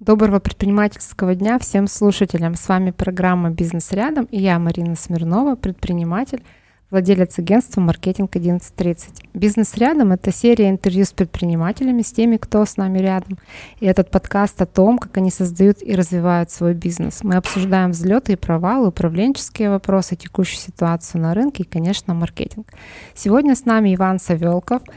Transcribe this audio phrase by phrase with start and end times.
[0.00, 2.54] Доброго предпринимательского дня всем слушателям.
[2.54, 6.42] С вами программа «Бизнес рядом» и я, Марина Смирнова, предприниматель,
[6.90, 9.26] владелец агентства «Маркетинг 1130».
[9.34, 13.36] «Бизнес рядом»— это серия интервью с предпринимателями, с теми, кто с нами рядом.
[13.80, 17.22] И этот подкаст о том, как они создают и развивают свой бизнес.
[17.22, 22.68] Мы обсуждаем взлеты и провалы, управленческие вопросы, текущую ситуацию на рынке и, конечно, маркетинг.
[23.14, 24.80] Сегодня с нами Иван Савелков—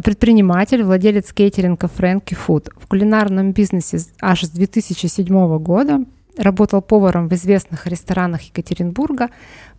[0.00, 2.70] предприниматель, владелец кейтеринга Фрэнки Фуд.
[2.76, 6.04] В кулинарном бизнесе аж с 2007 года
[6.36, 9.28] работал поваром в известных ресторанах Екатеринбурга,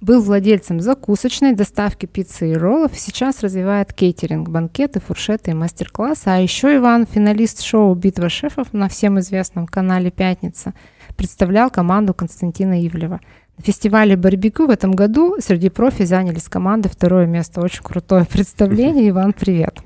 [0.02, 6.27] был владельцем закусочной, доставки пиццы и роллов, сейчас развивает кейтеринг, банкеты, фуршеты и мастер-классы.
[6.27, 10.73] А еще Иван, финалист шоу «Битва шефов» на всем известном канале «Пятница»,
[11.17, 13.20] представлял команду Константина Ивлева.
[13.58, 17.61] На фестивале барбекю в этом году среди профи заняли с командой второе место.
[17.61, 19.09] Очень крутое представление.
[19.09, 19.84] Иван, привет.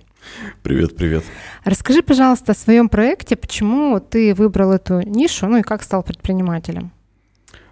[0.63, 1.23] Привет, привет.
[1.63, 6.91] Расскажи, пожалуйста, о своем проекте, почему ты выбрал эту нишу, ну и как стал предпринимателем?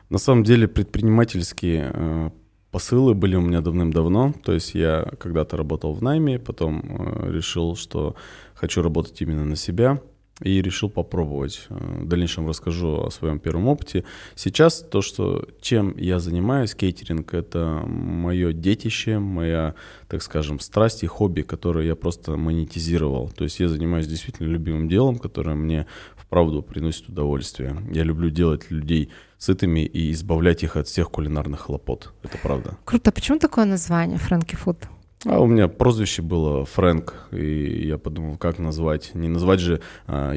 [0.10, 2.30] На самом деле предпринимательские э,
[2.72, 4.34] посылы были у меня давным-давно.
[4.44, 8.16] То есть я когда-то работал в найме, потом э, решил, что
[8.54, 10.00] хочу работать именно на себя
[10.42, 11.66] и решил попробовать.
[11.70, 14.04] Э, в дальнейшем расскажу о своем первом опыте.
[14.36, 19.76] Сейчас то, что чем я занимаюсь, кейтеринг, это мое детище, моя,
[20.08, 23.30] так скажем, страсть и хобби, которое я просто монетизировал.
[23.30, 25.86] То есть я занимаюсь действительно любимым делом, которое мне
[26.18, 27.78] вправду приносит удовольствие.
[27.92, 32.14] Я люблю делать людей сытыми и избавлять их от всех кулинарных хлопот.
[32.24, 32.78] Это правда.
[32.84, 33.12] Круто.
[33.12, 34.78] Почему такое название Фрэнки Фуд?
[35.26, 39.12] А у меня прозвище было Фрэнк, и я подумал, как назвать.
[39.16, 40.36] Не назвать же а,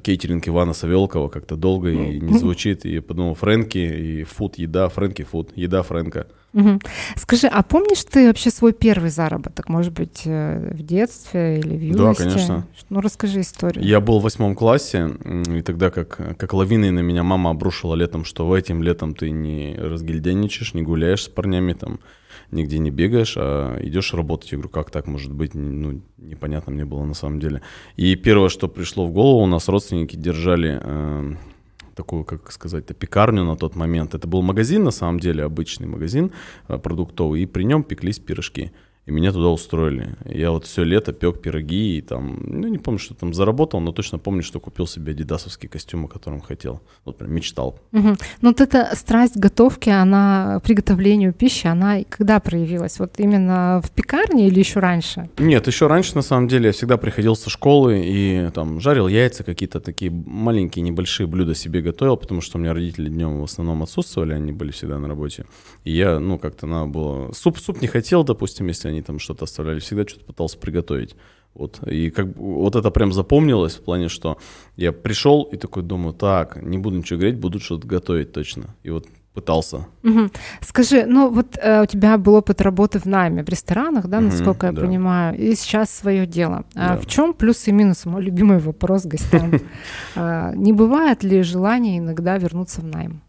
[0.00, 2.84] кейтеринг Ивана Савелкова как-то долго и не звучит.
[2.84, 6.26] И я подумал, Фрэнки и фуд, еда, Фрэнки фуд, еда Фрэнка.
[6.52, 6.80] Угу.
[7.16, 9.68] Скажи, а помнишь ты вообще свой первый заработок?
[9.68, 12.22] Может быть, э, в детстве или в юности?
[12.22, 12.66] Да, конечно.
[12.88, 13.84] Ну, расскажи историю.
[13.84, 15.10] Я был в восьмом классе,
[15.54, 19.30] и тогда как, как лавиной на меня мама обрушила летом, что в этим летом ты
[19.30, 22.00] не разгильденничаешь, не гуляешь с парнями там,
[22.50, 24.52] нигде не бегаешь, а идешь работать.
[24.52, 25.54] Я говорю, как так может быть?
[25.54, 27.62] Ну, непонятно мне было на самом деле.
[27.96, 31.34] И первое, что пришло в голову, у нас родственники держали э,
[31.94, 34.14] такую, как сказать, пекарню на тот момент.
[34.14, 36.32] Это был магазин, на самом деле, обычный магазин
[36.68, 38.72] э, продуктовый, и при нем пеклись пирожки
[39.06, 40.16] и меня туда устроили.
[40.24, 43.92] Я вот все лето пек пироги и там, ну не помню, что там заработал, но
[43.92, 46.80] точно помню, что купил себе адидасовский костюм, о котором хотел.
[47.04, 47.78] Вот прям мечтал.
[47.92, 48.16] Угу.
[48.42, 52.98] Ну вот эта страсть готовки, она приготовлению пищи, она когда проявилась?
[52.98, 55.30] Вот именно в пекарне или еще раньше?
[55.38, 59.44] Нет, еще раньше на самом деле я всегда приходил со школы и там жарил яйца,
[59.44, 63.84] какие-то такие маленькие небольшие блюда себе готовил, потому что у меня родители днем в основном
[63.84, 65.46] отсутствовали, они были всегда на работе.
[65.84, 67.32] И я, ну как-то надо было...
[67.32, 71.14] Суп, суп не хотел, допустим, если они они там что-то оставляли, всегда что-то пытался приготовить.
[71.54, 71.80] Вот.
[71.88, 74.36] И как вот это прям запомнилось в плане, что
[74.76, 78.74] я пришел и такой думаю, так, не буду ничего греть, буду что-то готовить точно.
[78.82, 79.86] И вот пытался.
[80.02, 80.30] Угу.
[80.60, 84.64] Скажи, ну вот э, у тебя был опыт работы в найме, в ресторанах, да, насколько
[84.64, 84.80] угу, я да.
[84.82, 86.64] понимаю, и сейчас свое дело.
[86.74, 86.96] А да.
[86.96, 88.08] в чем плюсы и минусы?
[88.08, 89.60] Мой любимый вопрос гостям.
[90.14, 93.20] А, не бывает ли желание иногда вернуться в найм?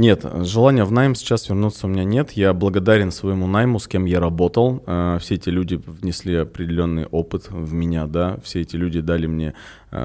[0.00, 2.32] Нет, желания в найм сейчас вернуться у меня нет.
[2.32, 4.82] Я благодарен своему найму, с кем я работал.
[4.86, 8.38] Э, все эти люди внесли определенный опыт в меня, да.
[8.42, 9.52] Все эти люди дали мне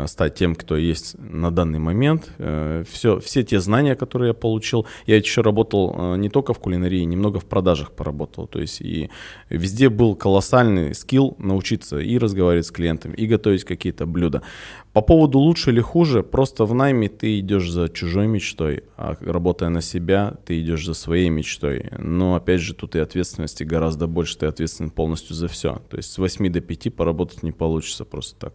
[0.07, 2.29] стать тем, кто есть на данный момент.
[2.89, 4.87] Все, э, все те знания, которые я получил.
[5.05, 8.47] Я еще работал не только в кулинарии, немного в продажах поработал.
[8.47, 9.09] То есть и
[9.49, 14.41] везде был колоссальный скилл научиться и разговаривать с клиентами, и готовить какие-то блюда.
[14.93, 19.69] По поводу лучше или хуже, просто в найме ты идешь за чужой мечтой, а работая
[19.69, 21.89] на себя, ты идешь за своей мечтой.
[21.97, 25.81] Но опять же, тут и ответственности гораздо больше, ты ответственен полностью за все.
[25.89, 28.53] То есть с 8 до 5 поработать не получится просто так.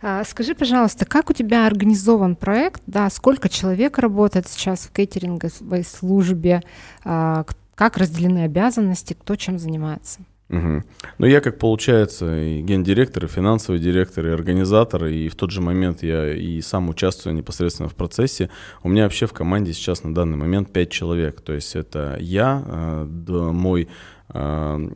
[0.00, 2.82] А, скажи, пожалуйста, как у тебя организован проект?
[2.86, 6.62] Да, сколько человек работает сейчас в кейтеринговой службе?
[7.04, 9.14] А, как разделены обязанности?
[9.14, 10.20] Кто чем занимается?
[10.50, 10.82] Угу.
[11.18, 15.60] Ну, я, как получается, и гендиректор, и финансовый директор, и организатор, и в тот же
[15.60, 18.48] момент я и сам участвую непосредственно в процессе.
[18.82, 21.42] У меня вообще в команде сейчас на данный момент 5 человек.
[21.42, 23.04] То есть это я, э,
[23.52, 23.88] мой
[24.34, 24.90] я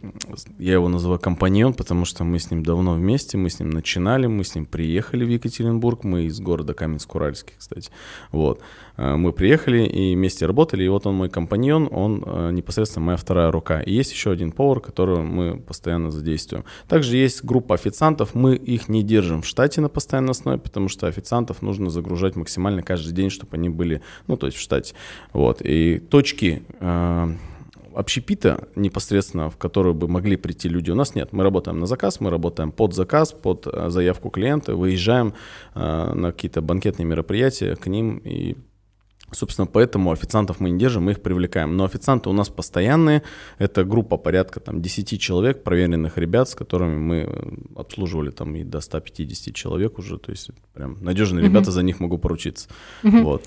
[0.59, 4.45] его называю компаньон, потому что мы с ним давно вместе, мы с ним начинали, мы
[4.45, 7.91] с ним приехали в Екатеринбург, мы из города Каменск-Уральский, кстати.
[8.31, 8.61] Вот.
[8.97, 13.17] А, мы приехали и вместе работали, и вот он мой компаньон, он а, непосредственно моя
[13.17, 13.81] вторая рука.
[13.81, 16.65] И есть еще один повар, которого мы постоянно задействуем.
[16.87, 21.07] Также есть группа официантов, мы их не держим в штате на постоянной основе, потому что
[21.07, 24.95] официантов нужно загружать максимально каждый день, чтобы они были, ну, то есть в штате.
[25.33, 25.63] Вот.
[25.63, 27.35] И точки а,
[27.95, 31.33] общепита непосредственно, в который бы могли прийти люди, у нас нет.
[31.33, 35.35] Мы работаем на заказ, мы работаем под заказ, под э, заявку клиента, выезжаем
[35.75, 38.57] э, на какие-то банкетные мероприятия к ним и
[39.33, 41.77] Собственно, поэтому официантов мы не держим, мы их привлекаем.
[41.77, 43.23] Но официанты у нас постоянные.
[43.59, 48.65] Это группа порядка там, 10 человек, проверенных ребят, с которыми мы э, обслуживали там и
[48.65, 50.19] до 150 человек уже.
[50.19, 51.51] То есть прям надежные угу.
[51.51, 52.69] ребята, за них могу поручиться.
[53.03, 53.19] Угу.
[53.19, 53.45] Вот.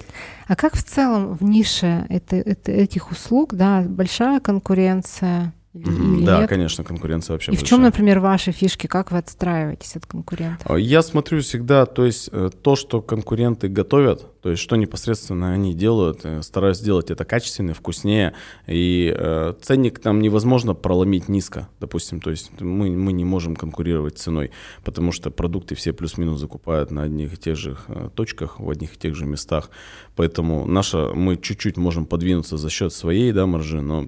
[0.47, 5.53] А как в целом в нише это, это, этих услуг, да, большая конкуренция?
[5.75, 6.49] Или да, нет?
[6.49, 7.51] конечно, конкуренция вообще.
[7.51, 7.65] И большая.
[7.65, 10.65] в чем, например, ваши фишки, как вы отстраиваетесь от конкурентов?
[10.71, 15.51] А, я смотрю всегда, то есть э, то, что конкуренты готовят, то есть что непосредственно
[15.51, 18.33] они делают, э, стараюсь сделать это качественнее, вкуснее,
[18.67, 24.17] и э, ценник там невозможно проломить низко, допустим, то есть мы, мы не можем конкурировать
[24.17, 24.51] ценой,
[24.85, 28.93] потому что продукты все плюс-минус закупают на одних и тех же э, точках, в одних
[28.95, 29.69] и тех же местах,
[30.15, 34.07] поэтому наша, мы чуть-чуть можем подвинуться за счет своей да, маржи, но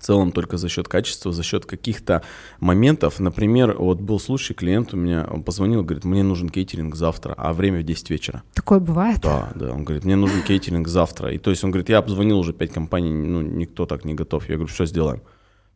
[0.00, 2.22] целом только за счет качества, за счет каких-то
[2.58, 3.20] моментов.
[3.20, 7.52] Например, вот был случай, клиент у меня он позвонил, говорит, мне нужен кейтеринг завтра, а
[7.52, 8.42] время в 10 вечера.
[8.54, 9.20] Такое бывает?
[9.22, 9.72] Да, да.
[9.72, 11.32] Он говорит, мне нужен кейтеринг завтра.
[11.32, 14.48] И то есть он говорит, я обзвонил уже 5 компаний, ну, никто так не готов.
[14.48, 15.22] Я говорю, все сделаем.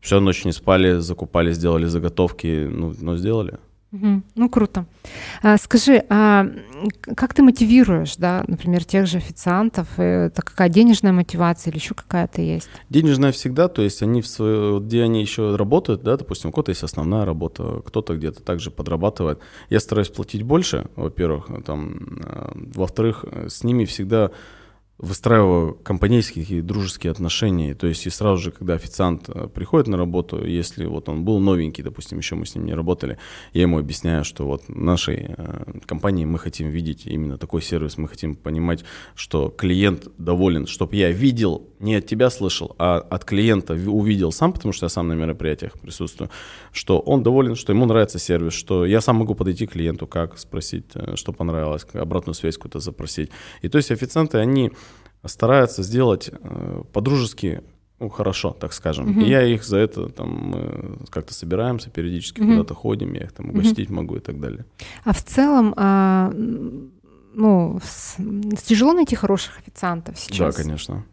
[0.00, 3.58] Все, ночь не спали, закупали, сделали заготовки, ну, но сделали.
[4.34, 4.86] Ну, круто.
[5.42, 6.46] А, скажи, а
[7.16, 9.88] как ты мотивируешь, да, например, тех же официантов?
[9.98, 12.68] Это какая денежная мотивация или еще какая-то есть?
[12.90, 16.70] Денежная всегда, то есть они в свое, где они еще работают, да, допустим, у кого-то
[16.70, 19.38] есть основная работа, кто-то где-то также подрабатывает.
[19.70, 24.32] Я стараюсь платить больше, во-первых, там, а, во-вторых, с ними всегда
[24.98, 27.74] выстраиваю компанейские и дружеские отношения.
[27.74, 31.40] То есть и сразу же, когда официант э, приходит на работу, если вот он был
[31.40, 33.18] новенький, допустим, еще мы с ним не работали,
[33.52, 38.08] я ему объясняю, что вот нашей э, компании мы хотим видеть именно такой сервис, мы
[38.08, 38.84] хотим понимать,
[39.16, 44.52] что клиент доволен, чтобы я видел, не от тебя слышал, а от клиента увидел сам,
[44.52, 46.30] потому что я сам на мероприятиях присутствую,
[46.72, 50.38] что он доволен, что ему нравится сервис, что я сам могу подойти к клиенту, как
[50.38, 53.30] спросить, э, что понравилось, обратную связь какую-то запросить.
[53.62, 54.70] И то есть официанты, они
[55.26, 57.62] стараются сделать э, по-дружески
[58.00, 59.08] ну, хорошо, так скажем.
[59.08, 59.24] Uh-huh.
[59.24, 62.50] И я их за это там мы как-то собираемся периодически, uh-huh.
[62.50, 63.94] куда-то ходим, я их там угостить uh-huh.
[63.94, 64.64] могу и так далее.
[65.04, 68.16] А в целом, а, ну, с,
[68.64, 70.56] тяжело найти хороших официантов сейчас?
[70.56, 71.04] Да, конечно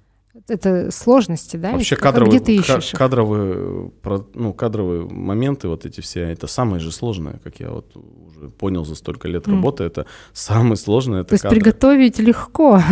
[0.48, 1.72] это сложности, да?
[1.72, 3.92] Вообще кадровые, где ты ищешь кадровые,
[4.34, 8.86] ну, кадровые моменты, вот эти все, это самое же сложное, как я вот уже понял
[8.86, 9.52] за столько лет mm.
[9.52, 11.22] работы, это самое сложное.
[11.22, 11.60] Это то есть кадры.
[11.60, 12.82] приготовить легко.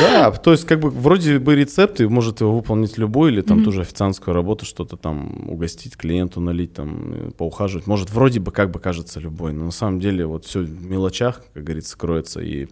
[0.00, 3.64] Да, то есть как бы вроде бы рецепты, может его выполнить любой, или там mm-hmm.
[3.64, 7.86] тоже официантскую работу, что-то там угостить клиенту, налить, там, поухаживать.
[7.86, 11.42] Может вроде бы как бы кажется любой, но на самом деле вот все в мелочах,
[11.54, 12.68] как говорится, кроется, и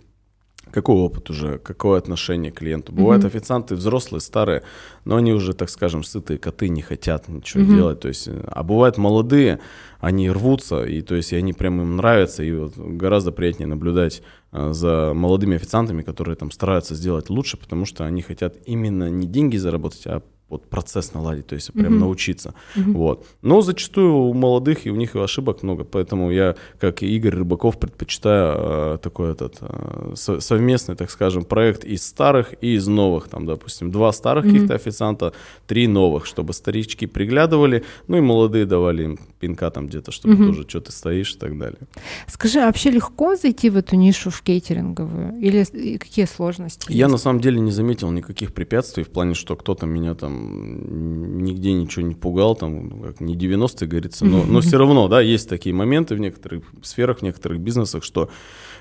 [0.72, 2.92] какой опыт уже, какое отношение к клиенту.
[2.92, 3.28] Бывают mm-hmm.
[3.28, 4.62] официанты взрослые, старые,
[5.04, 7.76] но они уже, так скажем, сытые коты, не хотят ничего mm-hmm.
[7.76, 8.00] делать.
[8.00, 9.60] То есть, а бывают молодые,
[10.00, 14.22] они рвутся, и то есть и они прям им нравятся, и вот гораздо приятнее наблюдать
[14.50, 19.26] а, за молодыми официантами, которые там стараются сделать лучше, потому что они хотят именно не
[19.26, 20.22] деньги заработать, а
[20.52, 21.98] вот процесс наладить, то есть прям mm-hmm.
[21.98, 22.54] научиться.
[22.76, 22.92] Mm-hmm.
[22.92, 23.26] Вот.
[23.42, 27.36] Но зачастую у молодых и у них и ошибок много, поэтому я, как и Игорь
[27.36, 33.28] Рыбаков, предпочитаю э, такой этот э, совместный, так скажем, проект из старых и из новых.
[33.28, 34.52] Там, допустим, два старых mm-hmm.
[34.52, 35.32] каких-то официанта,
[35.66, 40.46] три новых, чтобы старички приглядывали, ну и молодые давали им пинка там где-то, чтобы mm-hmm.
[40.46, 41.80] тоже что ты стоишь и так далее.
[42.26, 45.38] Скажи, а вообще легко зайти в эту нишу в кейтеринговую?
[45.40, 45.64] Или
[45.96, 46.92] какие сложности?
[46.92, 47.12] Я есть?
[47.12, 52.06] на самом деле не заметил никаких препятствий в плане, что кто-то меня там нигде ничего
[52.06, 56.14] не пугал, там, как не 90-е, говорится, но, но все равно, да, есть такие моменты
[56.14, 58.30] в некоторых сферах, в некоторых бизнесах, что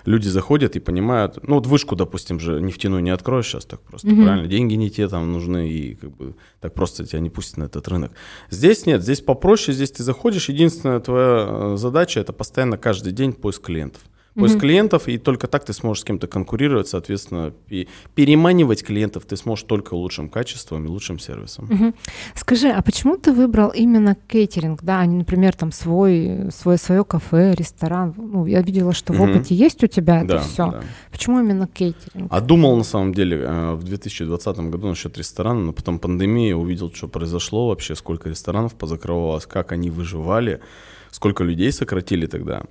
[0.06, 4.08] люди заходят и понимают, ну вот вышку, допустим, же нефтяную не откроешь сейчас так просто,
[4.10, 4.24] mm-hmm.
[4.24, 7.64] правильно, деньги не те там нужны, и как бы так просто тебя не пустят на
[7.66, 8.12] этот рынок.
[8.50, 13.34] Здесь нет, здесь попроще, здесь ты заходишь, единственная твоя э, задача это постоянно каждый день
[13.34, 14.02] поиск клиентов
[14.36, 14.60] поиск mm-hmm.
[14.60, 19.66] клиентов, и только так ты сможешь с кем-то конкурировать, соответственно, и переманивать клиентов ты сможешь
[19.66, 21.66] только лучшим качеством и лучшим сервисом.
[21.66, 21.94] Mm-hmm.
[22.36, 27.04] Скажи, а почему ты выбрал именно кейтеринг, да, а не, например, там свой, свое, свое
[27.04, 28.14] кафе, ресторан?
[28.18, 29.18] Ну, я видела, что mm-hmm.
[29.18, 30.72] в опыте есть у тебя это да, все.
[30.72, 30.84] Да.
[31.12, 32.32] Почему именно кейтеринг?
[32.32, 36.92] А думал, на самом деле, э, в 2020 году насчет ресторана, но потом пандемия, увидел,
[36.94, 40.62] что произошло вообще, сколько ресторанов позакрывалось, как они выживали,
[41.12, 42.64] сколько людей сократили тогда,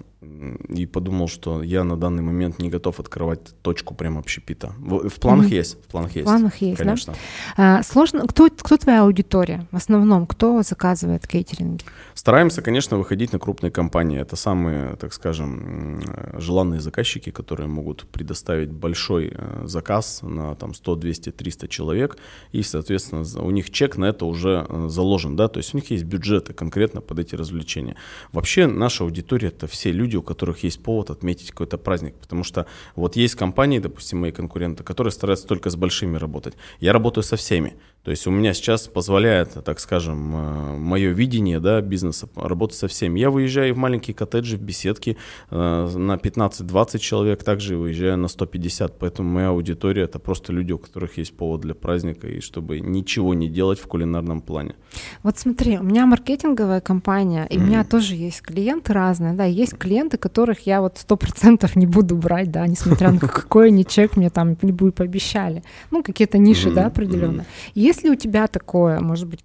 [0.68, 4.72] и подумал, что я на данный момент не готов открывать точку прям общепита.
[4.78, 5.56] В, в планах mm-hmm.
[5.56, 6.26] есть, в планах есть.
[6.26, 7.14] В планах есть, конечно.
[7.56, 7.78] Да?
[7.78, 8.26] А, сложно.
[8.26, 9.66] Кто, кто твоя аудитория?
[9.70, 11.84] В основном, кто заказывает кейтеринги?
[12.14, 14.20] Стараемся, конечно, выходить на крупные компании.
[14.20, 16.02] Это самые, так скажем,
[16.34, 22.18] желанные заказчики, которые могут предоставить большой э, заказ на там 100, 200, 300 человек,
[22.52, 25.90] и, соответственно, у них чек на это уже э, заложен, да, то есть у них
[25.90, 27.96] есть бюджеты конкретно под эти развлечения.
[28.32, 32.66] Вообще наша аудитория это все люди, у которых есть повод отметить какой-то праздник, потому что
[32.94, 36.54] вот есть компании, допустим, мои конкуренты, которые стараются только с большими работать.
[36.78, 37.74] Я работаю со всеми.
[38.04, 42.88] То есть у меня сейчас позволяет, так скажем, э, мое видение да, бизнеса работать со
[42.88, 43.20] всеми.
[43.20, 45.18] Я выезжаю в маленькие коттеджи, в беседки
[45.50, 50.78] э, на 15-20 человек, также выезжаю на 150, поэтому моя аудитория это просто люди, у
[50.78, 54.76] которых есть повод для праздника и чтобы ничего не делать в кулинарном плане.
[55.22, 57.60] Вот смотри, у меня маркетинговая компания, и mm.
[57.60, 61.86] у меня тоже есть клиенты разные, да, есть клиенты, которых я вот сто процентов не
[61.86, 66.38] буду брать, да, несмотря на какой они чек мне там не будет пообещали, ну какие-то
[66.38, 66.74] ниши, mm-hmm.
[66.74, 67.42] да, определенно.
[67.42, 67.89] Mm-hmm.
[67.90, 69.40] Есть ли у тебя такое, может быть,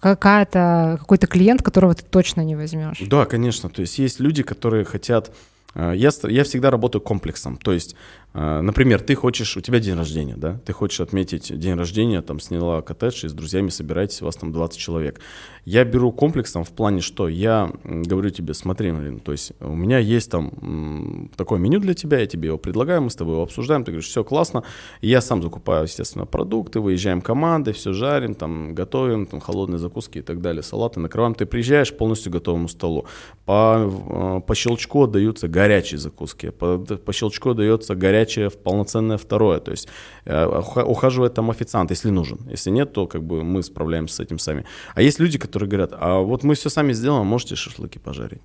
[0.00, 3.00] какая-то, какой-то клиент, которого ты точно не возьмешь?
[3.06, 3.68] Да, конечно.
[3.68, 5.30] То есть есть люди, которые хотят
[5.74, 7.58] э, я, я всегда работаю комплексом.
[7.58, 7.94] То есть
[8.34, 12.80] например, ты хочешь, у тебя день рождения, да, ты хочешь отметить день рождения, там сняла
[12.80, 15.20] коттедж и с друзьями собираетесь, у вас там 20 человек.
[15.64, 19.98] Я беру комплексом в плане, что я говорю тебе, смотри, Марин, то есть у меня
[19.98, 23.84] есть там такое меню для тебя, я тебе его предлагаю, мы с тобой его обсуждаем,
[23.84, 24.64] ты говоришь, все классно,
[25.02, 30.22] я сам закупаю, естественно, продукты, выезжаем командой, все жарим, там готовим, там холодные закуски и
[30.22, 33.06] так далее, салаты накрываем, ты приезжаешь полностью готовому столу,
[33.44, 39.58] по, по щелчку отдаются горячие закуски, по, по щелчку отдается горячий горячее полноценное второе.
[39.60, 39.88] То есть
[40.24, 40.46] э,
[40.84, 42.38] ухаживает там официант, если нужен.
[42.50, 44.64] Если нет, то как бы мы справляемся с этим сами.
[44.94, 48.42] А есть люди, которые говорят, а вот мы все сами сделаем, можете шашлыки пожарить?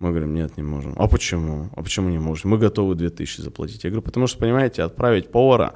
[0.00, 0.94] Мы говорим, нет, не можем.
[0.96, 1.70] А почему?
[1.76, 2.50] А почему не можем?
[2.50, 3.84] Мы готовы 2000 заплатить.
[3.84, 5.72] Я говорю, потому что, понимаете, отправить повара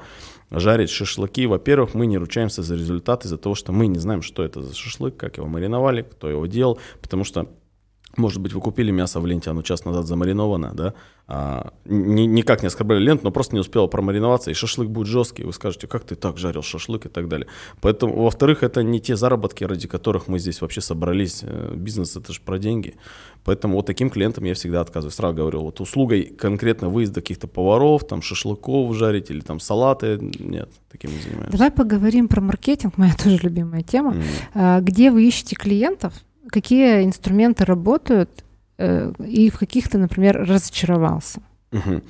[0.51, 4.45] жарить шашлыки, во-первых, мы не ручаемся за результат из-за того, что мы не знаем, что
[4.45, 7.47] это за шашлык, как его мариновали, кто его делал, потому что
[8.17, 10.95] может быть, вы купили мясо в ленте, оно час назад замариновано, да,
[11.29, 15.45] а, ни, никак не оскорбляли ленту, но просто не успело промариноваться, и шашлык будет жесткий,
[15.45, 17.47] вы скажете, как ты так жарил шашлык и так далее.
[17.81, 21.41] Поэтому, во-вторых, это не те заработки, ради которых мы здесь вообще собрались.
[21.43, 22.97] Э, бизнес это же про деньги.
[23.45, 25.13] Поэтому вот таким клиентам я всегда отказываю.
[25.13, 30.71] Сразу говорю, вот услугой конкретно выезда каких-то поваров, там шашлыков жарить или там салаты, нет,
[30.91, 31.51] таким не занимаюсь.
[31.51, 34.17] Давай поговорим про маркетинг, моя тоже любимая тема.
[34.55, 34.83] Mm.
[34.83, 36.13] Где вы ищете клиентов?
[36.49, 38.45] Какие инструменты работают
[38.79, 41.41] э, и в каких ты, например, разочаровался?
[41.73, 42.03] Угу.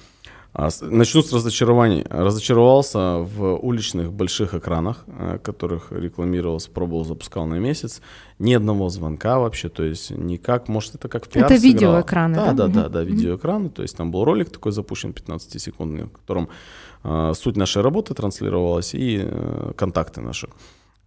[0.82, 2.04] Начну с разочарований.
[2.10, 8.02] Разочаровался в уличных больших экранах, э, которых рекламировался, пробовал, запускал на месяц.
[8.38, 12.52] Ни одного звонка вообще, то есть никак, может это как в пиар Это видеоэкраны, да?
[12.52, 13.70] Да, да, да, да, видеоэкраны.
[13.70, 16.50] То есть там был ролик такой запущен 15-секундный, в котором
[17.02, 20.48] э, суть нашей работы транслировалась и э, контакты наши.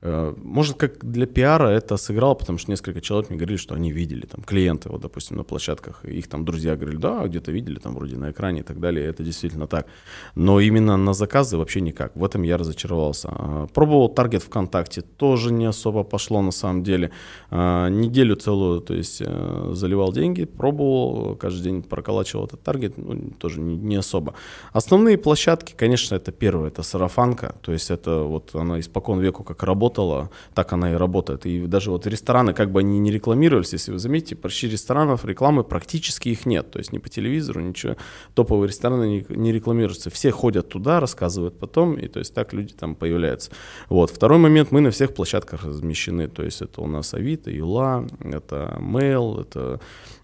[0.07, 3.91] Э, может, как для пиара это сыграло, потому что несколько человек мне говорили, что они
[3.91, 7.95] видели, там, клиенты, вот, допустим, на площадках, их там друзья говорили, да, где-то видели, там,
[7.95, 9.87] вроде на экране и так далее, это действительно так.
[10.35, 13.29] Но именно на заказы вообще никак, в этом я разочаровался.
[13.31, 17.09] А, пробовал таргет ВКонтакте, тоже не особо пошло на самом деле.
[17.49, 23.31] А, неделю целую, то есть, э, заливал деньги, пробовал, каждый день проколачивал этот таргет, ну,
[23.39, 24.35] тоже не, особо.
[24.71, 29.63] Основные площадки, конечно, это первое, это сарафанка, то есть, это вот она испокон веку как
[29.63, 31.45] работа, работала, так она и работает.
[31.45, 35.63] И даже вот рестораны, как бы они не рекламировались, если вы заметите, почти ресторанов рекламы
[35.63, 36.71] практически их нет.
[36.71, 37.95] То есть ни по телевизору, ничего.
[38.33, 40.09] Топовые рестораны не, не рекламируются.
[40.09, 43.51] Все ходят туда, рассказывают потом, и то есть так люди там появляются.
[43.89, 44.11] Вот.
[44.11, 46.27] Второй момент, мы на всех площадках размещены.
[46.27, 49.79] То есть это у нас Авито, Юла, это Mail, это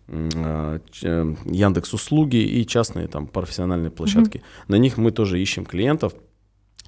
[0.08, 0.80] а,
[1.46, 4.38] Яндекс услуги и частные там профессиональные площадки.
[4.38, 4.66] Mm-hmm.
[4.68, 6.14] На них мы тоже ищем клиентов.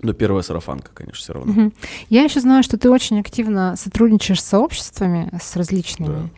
[0.03, 1.51] Но первая сарафанка, конечно, все равно.
[1.51, 1.71] Угу.
[2.09, 6.09] Я еще знаю, что ты очень активно сотрудничаешь с сообществами, с различными.
[6.09, 6.29] Да.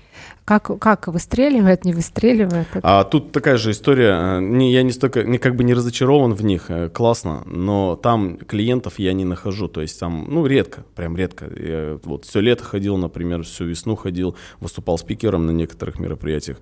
[0.46, 2.68] Как, как выстреливает, не выстреливает?
[2.84, 4.40] А тут такая же история.
[4.40, 8.38] Не, я не столько, не, как бы не разочарован в них, э, классно, но там
[8.38, 9.68] клиентов я не нахожу.
[9.68, 11.52] То есть там, ну, редко, прям редко.
[11.58, 16.58] Я вот все лето ходил, например, всю весну ходил, выступал спикером на некоторых мероприятиях.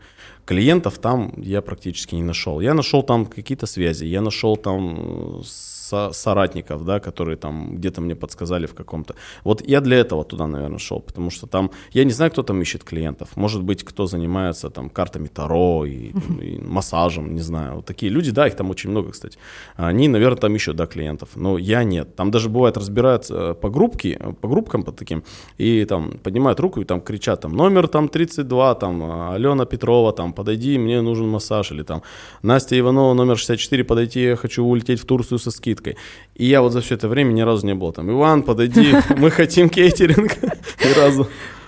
[0.46, 2.62] Клиентов там я практически не нашел.
[2.62, 5.42] Я нашел там какие-то связи, я нашел там
[5.84, 9.16] со соратников, да, которые там где-то мне подсказали в каком-то.
[9.44, 12.62] Вот я для этого туда, наверное, шел, потому что там, я не знаю, кто там
[12.62, 16.12] ищет клиентов Может быть, кто занимается там картами Таро и,
[16.42, 17.76] и массажем, не знаю.
[17.76, 19.38] Вот такие люди, да, их там очень много, кстати.
[19.76, 21.30] Они, наверное, там еще, да, клиентов.
[21.36, 22.16] Но я нет.
[22.16, 25.24] Там даже бывает разбираются э, по группке, по группкам по таким,
[25.58, 30.34] и там поднимают руку и там кричат там номер там 32, там Алена Петрова, там
[30.34, 32.02] подойди, мне нужен массаж, или там
[32.42, 35.98] Настя Иванова номер 64, подойти, я хочу улететь в Турцию со скидкой.
[36.36, 39.32] И я вот за все это время ни разу не был там, Иван, подойди, мы
[39.32, 40.32] хотим кейтеринг.
[40.84, 41.28] Ни разу.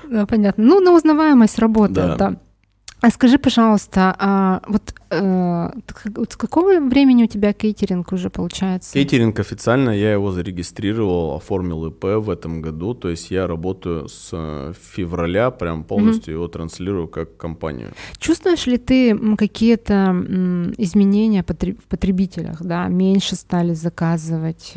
[0.09, 0.63] Да, понятно.
[0.63, 2.35] Ну, на узнаваемость работает, да.
[3.05, 5.69] А скажи, пожалуйста, а вот э,
[6.27, 8.93] с какого времени у тебя кейтеринг уже получается?
[8.93, 14.29] Кейтеринг официально, я его зарегистрировал, оформил ИП в этом году, то есть я работаю с
[14.33, 16.37] э, февраля, прям полностью mm-hmm.
[16.37, 17.93] его транслирую как компанию.
[18.17, 19.93] Чувствуешь ли ты какие-то
[20.79, 24.73] изменения в потребителях, да, меньше стали заказывать?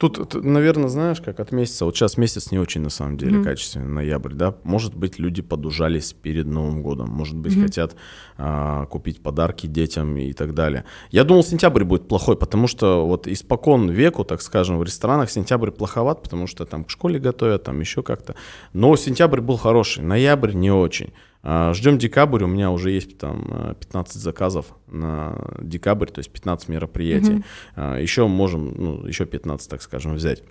[0.00, 1.84] Тут, наверное, знаешь, как от месяца.
[1.84, 3.44] Вот сейчас месяц не очень, на самом деле, mm-hmm.
[3.44, 4.54] качественный, ноябрь, да.
[4.62, 7.10] Может быть, люди подужались перед Новым годом.
[7.10, 7.62] Может быть, mm-hmm.
[7.62, 7.96] хотят
[8.38, 10.86] а, купить подарки детям и так далее.
[11.10, 15.70] Я думал, сентябрь будет плохой, потому что вот испокон веку, так скажем, в ресторанах сентябрь
[15.70, 18.36] плоховат, потому что там к школе готовят, там еще как-то.
[18.72, 21.12] Но сентябрь был хороший, ноябрь не очень.
[21.42, 26.68] А, ждем декабрь, у меня уже есть там 15 заказов на декабрь, то есть 15
[26.68, 27.44] мероприятий.
[27.76, 28.02] Mm-hmm.
[28.02, 30.42] Еще можем, ну, еще 15, так скажем, взять.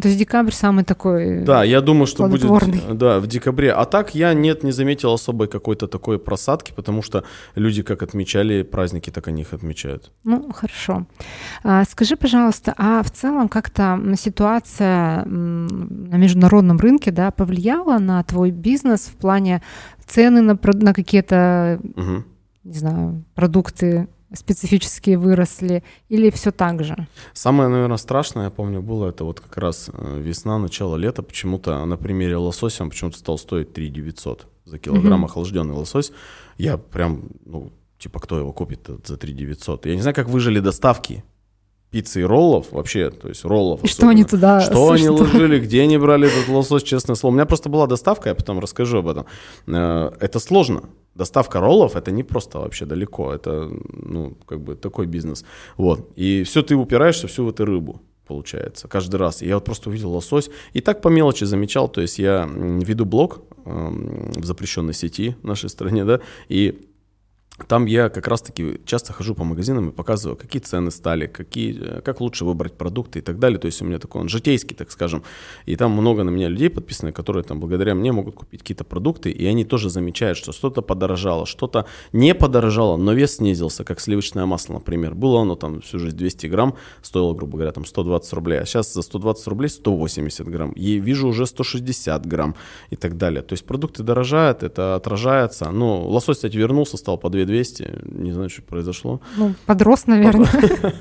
[0.00, 2.50] То есть декабрь самый такой Да, я думаю, что будет
[2.98, 3.72] да, в декабре.
[3.72, 7.24] А так я нет, не заметил особой какой-то такой просадки, потому что
[7.54, 10.12] люди как отмечали праздники, так они их отмечают.
[10.22, 11.06] Ну, хорошо.
[11.64, 18.50] А, скажи, пожалуйста, а в целом как-то ситуация на международном рынке да, повлияла на твой
[18.50, 19.62] бизнес в плане
[20.06, 22.24] цены на, на какие-то, угу.
[22.64, 27.06] не знаю, продукты специфические выросли или все так же?
[27.32, 31.22] Самое, наверное, страшное, я помню, было это вот как раз э, весна, начало лета.
[31.22, 35.30] Почему-то на примере лосося он почему-то стал стоить 3 900 за килограмм угу.
[35.30, 36.12] охлажденный лосось.
[36.58, 39.86] Я прям, ну, типа, кто его купит за 3 900?
[39.86, 41.24] Я не знаю, как выжили доставки
[41.90, 43.82] пиццы и роллов вообще, то есть роллов.
[43.84, 44.60] И что они туда...
[44.60, 47.32] Что они ложили, где они брали этот лосось, честное слово.
[47.32, 49.26] У меня просто была доставка, я потом расскажу об этом.
[49.66, 50.82] Э, это сложно.
[51.14, 55.44] Доставка роллов это не просто вообще далеко, это ну как бы такой бизнес.
[55.78, 59.40] Вот и все ты упираешься всю в эту рыбу получается каждый раз.
[59.40, 63.40] Я вот просто увидел лосось и так по мелочи замечал, то есть я веду блог
[63.64, 66.86] э, в запрещенной сети в нашей стране, да, и
[67.68, 72.20] там я как раз-таки часто хожу по магазинам и показываю, какие цены стали, какие, как
[72.20, 73.58] лучше выбрать продукты и так далее.
[73.58, 75.22] То есть у меня такой он житейский, так скажем.
[75.64, 79.30] И там много на меня людей подписаны, которые там благодаря мне могут купить какие-то продукты,
[79.30, 84.44] и они тоже замечают, что что-то подорожало, что-то не подорожало, но вес снизился, как сливочное
[84.44, 85.14] масло, например.
[85.14, 88.92] Было оно там всю жизнь 200 грамм, стоило, грубо говоря, там 120 рублей, а сейчас
[88.92, 90.72] за 120 рублей 180 грамм.
[90.72, 92.54] И вижу уже 160 грамм
[92.90, 93.42] и так далее.
[93.42, 95.70] То есть продукты дорожают, это отражается.
[95.70, 99.20] Ну, лосось, кстати, вернулся, стал по 2 200, не знаю, что произошло.
[99.36, 100.46] Ну, подрос, наверное.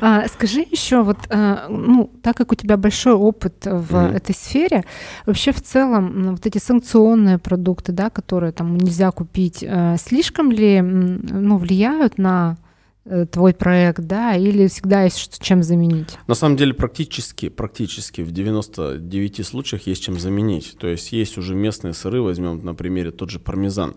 [0.00, 4.84] А, скажи еще, вот, а, ну, так как у тебя большой опыт в этой сфере,
[5.26, 10.80] вообще в целом вот эти санкционные продукты, да, которые там нельзя купить, э, слишком ли,
[10.80, 12.56] ну, влияют на
[13.04, 16.18] э, твой проект, да, или всегда есть что, чем заменить?
[16.26, 20.76] На самом деле практически, практически в 99 случаях есть чем заменить.
[20.78, 23.94] То есть есть уже местные сыры, возьмем на примере тот же пармезан.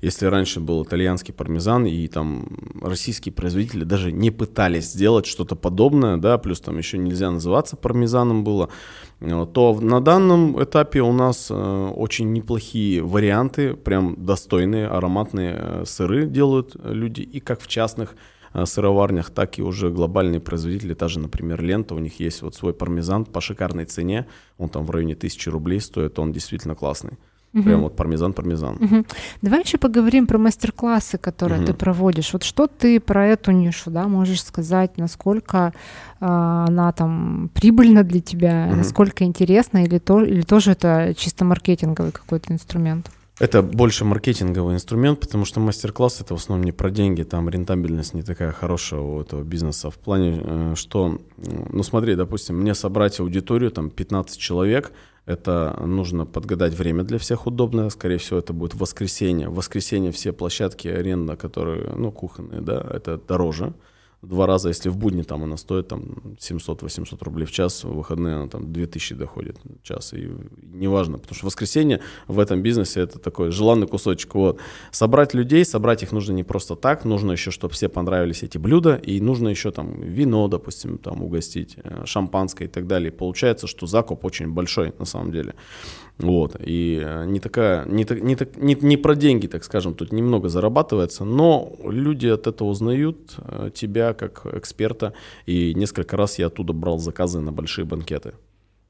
[0.00, 2.46] Если раньше был итальянский пармезан, и там
[2.82, 8.44] российские производители даже не пытались сделать что-то подобное, да, плюс там еще нельзя называться пармезаном
[8.44, 8.68] было,
[9.20, 15.84] э, то на данном этапе у нас э, очень неплохие варианты, прям достойные, ароматные э,
[15.86, 18.14] сыры делают люди, и как в частных
[18.64, 22.72] сыроварнях, так и уже глобальные производители, та же, например, Лента, у них есть вот свой
[22.72, 27.18] пармезан по шикарной цене, он там в районе тысячи рублей стоит, он действительно классный.
[27.56, 27.64] Угу.
[27.64, 28.76] Прям вот пармезан-пармезан.
[28.76, 29.06] Угу.
[29.40, 31.66] Давай еще поговорим про мастер-классы, которые угу.
[31.68, 32.32] ты проводишь.
[32.34, 35.72] Вот что ты про эту нишу, да, можешь сказать, насколько
[36.20, 38.76] э, она там прибыльна для тебя, угу.
[38.76, 43.10] насколько интересна, или, то, или тоже это чисто маркетинговый какой-то инструмент?
[43.38, 48.14] Это больше маркетинговый инструмент, потому что мастер-класс это в основном не про деньги, там рентабельность
[48.14, 49.90] не такая хорошая у этого бизнеса.
[49.90, 54.92] В плане, э, что, ну смотри, допустим, мне собрать аудиторию, там 15 человек,
[55.26, 57.90] это нужно подгадать время для всех удобное.
[57.90, 59.50] Скорее всего, это будет воскресенье.
[59.50, 63.74] В воскресенье все площадки аренда, которые, ну, кухонные, да, это дороже
[64.28, 66.02] два раза, если в будни там она стоит там
[66.38, 70.30] 700-800 рублей в час, в выходные она там 2000 доходит в час, и
[70.62, 74.60] неважно, потому что воскресенье в этом бизнесе это такой желанный кусочек, вот.
[74.90, 78.96] Собрать людей, собрать их нужно не просто так, нужно еще, чтобы все понравились эти блюда,
[78.96, 83.12] и нужно еще там вино, допустим, там угостить, э, шампанское и так далее.
[83.12, 85.54] Получается, что закуп очень большой на самом деле.
[86.18, 90.48] Вот, и э, не такая, не, не, не, не про деньги, так скажем, тут немного
[90.48, 95.12] зарабатывается, но люди от этого узнают э, тебя как эксперта,
[95.44, 98.32] и несколько раз я оттуда брал заказы на большие банкеты.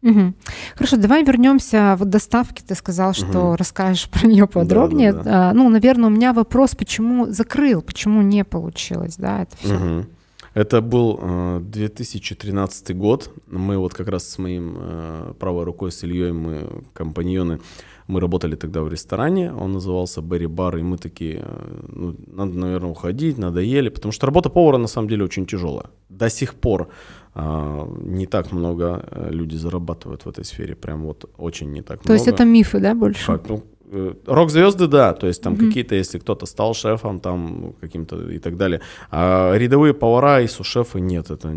[0.03, 0.35] Угу.
[0.77, 2.63] Хорошо, давай вернемся в доставке.
[2.65, 3.57] Ты сказал, что угу.
[3.57, 5.13] расскажешь про нее подробнее.
[5.13, 5.53] Да, да, да.
[5.53, 9.75] Ну, наверное, у меня вопрос, почему закрыл, почему не получилось, да, это все.
[9.75, 10.07] Угу.
[10.57, 13.31] Это был э, 2013 год.
[13.47, 17.61] Мы вот как раз с моим э, правой рукой, с Ильей, мы компаньоны,
[18.07, 22.59] мы работали тогда в ресторане, он назывался Берри Бар, и мы такие, э, ну, надо,
[22.59, 25.91] наверное, уходить, надоели, потому что работа повара на самом деле очень тяжелая.
[26.09, 26.89] До сих пор
[27.35, 32.01] э, не так много э, люди зарабатывают в этой сфере, прям вот очень не так
[32.01, 32.09] То много.
[32.09, 33.27] То есть это мифы, да, больше?
[33.27, 33.76] Как, ну, Э,
[34.27, 35.69] рок-звезды, да, то есть там mm-hmm.
[35.69, 38.81] какие-то, если кто-то стал шефом там каким-то и так далее.
[39.11, 41.49] А рядовые повара и сушефы нет, это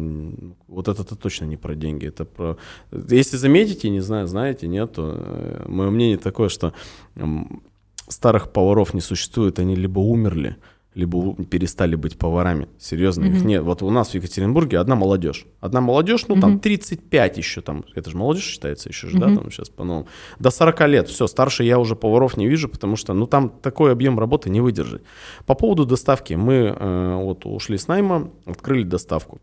[0.67, 2.57] вот это, это точно не про деньги, это про...
[2.91, 6.73] Если заметите, не знаю, знаете, нет, то э, мое мнение такое, что
[8.07, 10.55] старых поваров не существует, они либо умерли,
[10.99, 12.67] либо перестали быть поварами.
[12.77, 13.35] Серьезно, mm-hmm.
[13.35, 13.63] их нет.
[13.63, 15.45] Вот у нас в Екатеринбурге одна молодежь.
[15.61, 16.41] Одна молодежь, ну mm-hmm.
[16.41, 19.35] там 35 еще там, это же молодежь считается еще же, mm-hmm.
[19.35, 20.07] да, там сейчас по-новому.
[20.39, 23.91] До 40 лет, все, старше я уже поваров не вижу, потому что, ну там такой
[23.91, 25.03] объем работы не выдержит.
[25.45, 29.39] По поводу доставки, мы э, вот ушли с найма, открыли доставку.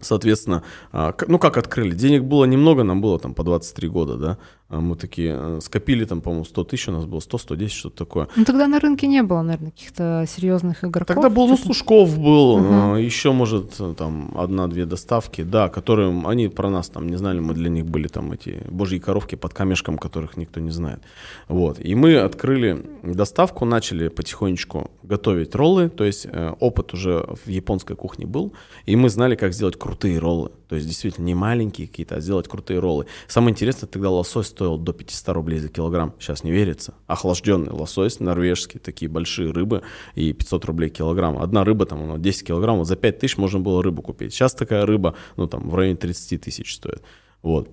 [0.00, 1.94] Соответственно, а, ну как открыли?
[1.94, 4.38] Денег было немного, нам было там по 23 года, да.
[4.68, 8.28] А мы такие э, скопили там, по-моему, 100 тысяч у нас было, 100-110, что-то такое.
[8.34, 11.14] Ну тогда на рынке не было, наверное, каких-то серьезных игроков.
[11.14, 12.96] Тогда был, ну, Служков был, угу.
[12.96, 17.70] еще, может, там, одна-две доставки, да, которые, они про нас там не знали, мы для
[17.70, 21.00] них были там эти божьи коровки под камешком, которых никто не знает.
[21.46, 27.48] Вот, и мы открыли доставку, начали потихонечку готовить роллы, то есть э, опыт уже в
[27.48, 28.52] японской кухне был,
[28.84, 30.50] и мы знали, как сделать крутые роллы.
[30.68, 33.06] То есть действительно не маленькие какие-то, а сделать крутые роллы.
[33.28, 36.14] Самое интересное, тогда лосось стоил до 500 рублей за килограмм.
[36.18, 36.94] Сейчас не верится.
[37.06, 39.82] Охлажденный лосось, норвежский, такие большие рыбы,
[40.14, 41.38] и 500 рублей килограмм.
[41.38, 44.32] Одна рыба там, ну, 10 килограмм, вот за 5 тысяч можно было рыбу купить.
[44.32, 47.02] Сейчас такая рыба, ну там в районе 30 тысяч стоит.
[47.42, 47.70] Вот.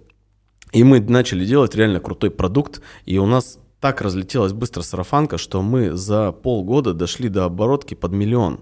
[0.72, 5.62] И мы начали делать реально крутой продукт, и у нас так разлетелась быстро сарафанка, что
[5.62, 8.62] мы за полгода дошли до оборотки под миллион.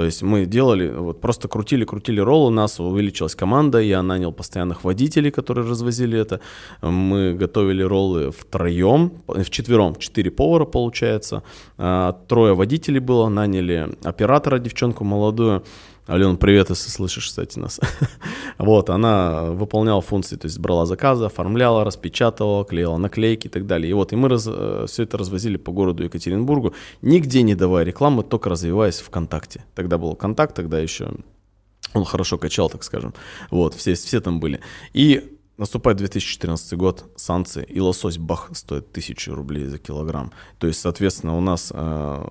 [0.00, 4.32] То есть мы делали, вот просто крутили, крутили ролл, у нас увеличилась команда, я нанял
[4.32, 6.40] постоянных водителей, которые развозили это.
[6.80, 9.12] Мы готовили роллы втроем,
[9.50, 11.42] четвером, четыре повара получается.
[11.76, 15.64] А, трое водителей было, наняли оператора, девчонку молодую.
[16.10, 17.78] Алена, привет, если слышишь, кстати, нас.
[18.58, 23.88] вот, она выполняла функции, то есть брала заказы, оформляла, распечатывала, клеила наклейки и так далее.
[23.88, 27.84] И вот, и мы раз, э, все это развозили по городу Екатеринбургу, нигде не давая
[27.84, 29.64] рекламы, только развиваясь ВКонтакте.
[29.76, 31.12] Тогда был ВКонтакт, тогда еще
[31.94, 33.14] он хорошо качал, так скажем.
[33.52, 34.58] Вот, все, все там были.
[34.92, 40.32] И Наступает 2014 год, санкции, и лосось бах стоит 1000 рублей за килограмм.
[40.58, 42.24] То есть, соответственно, у нас э,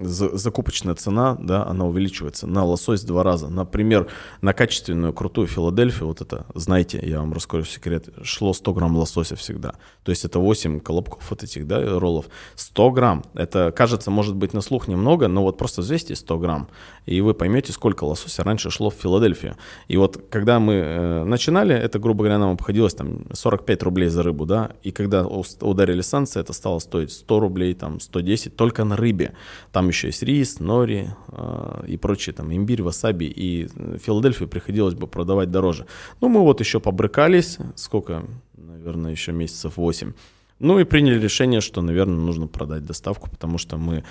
[0.00, 3.48] закупочная цена, да, она увеличивается на лосось два раза.
[3.48, 4.08] Например,
[4.40, 9.36] на качественную крутую Филадельфию, вот это, знаете, я вам расскажу секрет, шло 100 грамм лосося
[9.36, 9.74] всегда.
[10.04, 12.26] То есть это 8 колобков вот этих, да, роллов.
[12.56, 13.24] 100 грамм.
[13.34, 16.68] Это, кажется, может быть на слух немного, но вот просто взвесьте 100 грамм,
[17.06, 19.56] и вы поймете, сколько лосося раньше шло в Филадельфию.
[19.88, 24.22] И вот когда мы э, начинали, это, грубо говоря, нам обходилось там 45 рублей за
[24.22, 28.96] рыбу, да, и когда ударили санкции, это стало стоить 100 рублей, там 110 только на
[28.96, 29.34] рыбе.
[29.72, 35.06] Там еще есть рис, нори э, и прочие, там, имбирь, васаби, и Филадельфию приходилось бы
[35.06, 35.86] продавать дороже.
[36.20, 38.24] Ну, мы вот еще побрыкались, сколько,
[38.56, 40.12] наверное, еще месяцев 8.
[40.60, 44.04] Ну и приняли решение, что, наверное, нужно продать доставку, потому что мы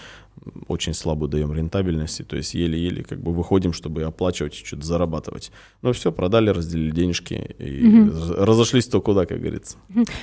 [0.68, 5.52] очень слабую даем рентабельности, то есть еле-еле как бы выходим, чтобы оплачивать и что-то зарабатывать.
[5.82, 8.44] Ну все, продали, разделили денежки и угу.
[8.44, 9.78] разошлись то куда, как говорится.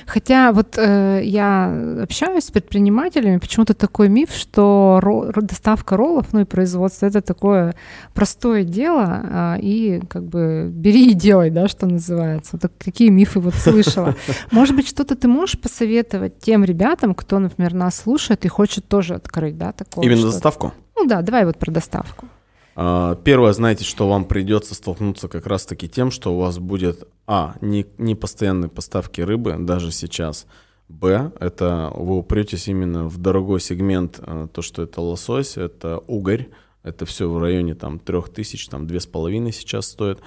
[0.05, 6.41] Хотя вот э, я общаюсь с предпринимателями, почему-то такой миф, что ро- доставка роллов, ну
[6.41, 7.75] и производство, это такое
[8.13, 12.57] простое дело, э, и как бы бери и делай, да, что называется.
[12.61, 14.15] Вот какие мифы вот слышала.
[14.51, 19.15] Может быть, что-то ты можешь посоветовать тем ребятам, кто, например, нас слушает и хочет тоже
[19.15, 20.73] открыть, да, такое Именно доставку?
[20.95, 22.27] Ну да, давай вот про доставку.
[22.75, 27.55] А, первое, знаете, что вам придется столкнуться как раз-таки тем, что у вас будет, а,
[27.59, 30.45] не, не постоянные поставки рыбы, даже сейчас,
[30.87, 36.49] б, это вы упретесь именно в дорогой сегмент, а, то, что это лосось, это угорь,
[36.83, 40.19] это все в районе там трех тысяч, там две с половиной сейчас стоит.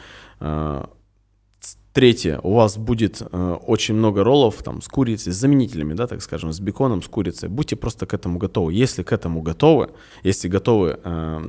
[1.93, 6.23] Третье, у вас будет э, очень много роллов там с курицей, с заменителями, да, так
[6.23, 7.49] скажем, с беконом, с курицей.
[7.49, 8.73] Будьте просто к этому готовы.
[8.73, 9.91] Если к этому готовы,
[10.23, 11.41] если готовы э,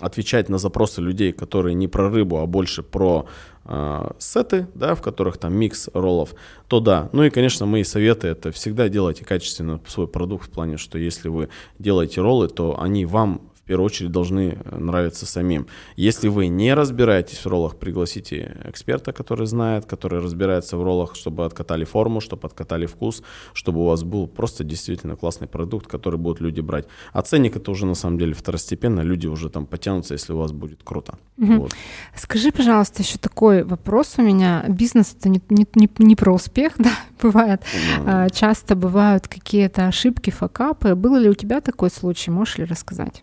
[0.00, 3.26] отвечать на запросы людей, которые не про рыбу, а больше про
[3.66, 6.34] э, сеты, да, в которых там микс роллов,
[6.68, 7.10] то да.
[7.12, 11.28] Ну и, конечно, мои советы это всегда делайте качественно свой продукт в плане, что если
[11.28, 15.66] вы делаете роллы, то они вам первую очередь должны нравиться самим.
[15.96, 21.46] Если вы не разбираетесь в роллах, пригласите эксперта, который знает, который разбирается в роллах, чтобы
[21.46, 23.22] откатали форму, чтобы откатали вкус,
[23.54, 26.84] чтобы у вас был просто действительно классный продукт, который будут люди брать.
[27.14, 30.52] А ценник это уже на самом деле второстепенно, люди уже там потянутся, если у вас
[30.52, 31.14] будет круто.
[31.38, 31.52] Угу.
[31.54, 31.72] Вот.
[32.14, 34.66] Скажи, пожалуйста, еще такой вопрос у меня.
[34.68, 37.62] Бизнес это не, не, не, не про успех, да, бывает.
[38.04, 38.28] Да.
[38.28, 40.94] Часто бывают какие-то ошибки, факапы.
[40.94, 42.30] Было ли у тебя такой случай?
[42.30, 43.22] Можешь ли рассказать?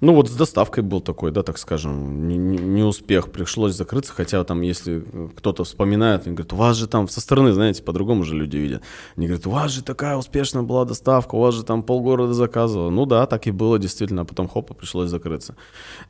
[0.00, 4.44] Ну вот с доставкой был такой, да, так скажем, не, не успех, пришлось закрыться, хотя
[4.44, 5.04] там, если
[5.36, 8.82] кто-то вспоминает, они говорят, у вас же там со стороны, знаете, по-другому же люди видят.
[9.16, 12.90] Они говорят, у вас же такая успешная была доставка, у вас же там полгорода заказывало.
[12.90, 15.56] Ну да, так и было действительно, а потом хоп, и пришлось закрыться.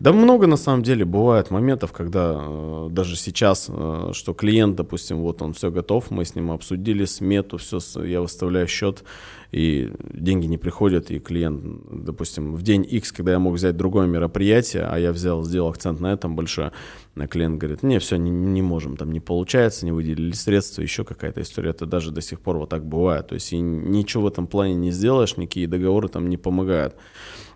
[0.01, 5.19] Да много на самом деле бывает моментов, когда э, даже сейчас, э, что клиент, допустим,
[5.19, 9.03] вот он все готов, мы с ним обсудили смету, все, я выставляю счет,
[9.51, 14.07] и деньги не приходят, и клиент, допустим, в день X, когда я мог взять другое
[14.07, 16.73] мероприятие, а я взял, сделал акцент на этом большое,
[17.17, 21.05] а клиент говорит, не, все, не, не можем, там не получается, не выделили средства, еще
[21.05, 24.27] какая-то история, это даже до сих пор вот так бывает, то есть и ничего в
[24.27, 26.95] этом плане не сделаешь, никакие договоры там не помогают.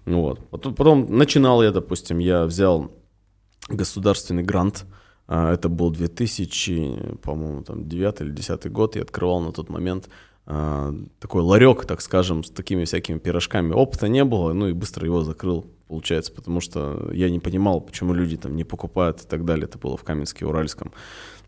[0.07, 0.49] Вот.
[0.51, 2.91] Потом начинал я, допустим, я взял
[3.69, 4.87] государственный грант,
[5.29, 10.09] а, это был 2000, по-моему, там 9 или 10 год, я открывал на тот момент
[10.45, 13.73] такой ларек, так скажем, с такими всякими пирожками.
[13.73, 18.13] Опыта не было, ну и быстро его закрыл, получается, потому что я не понимал, почему
[18.13, 19.67] люди там не покупают и так далее.
[19.67, 20.93] Это было в Каменске, Уральском.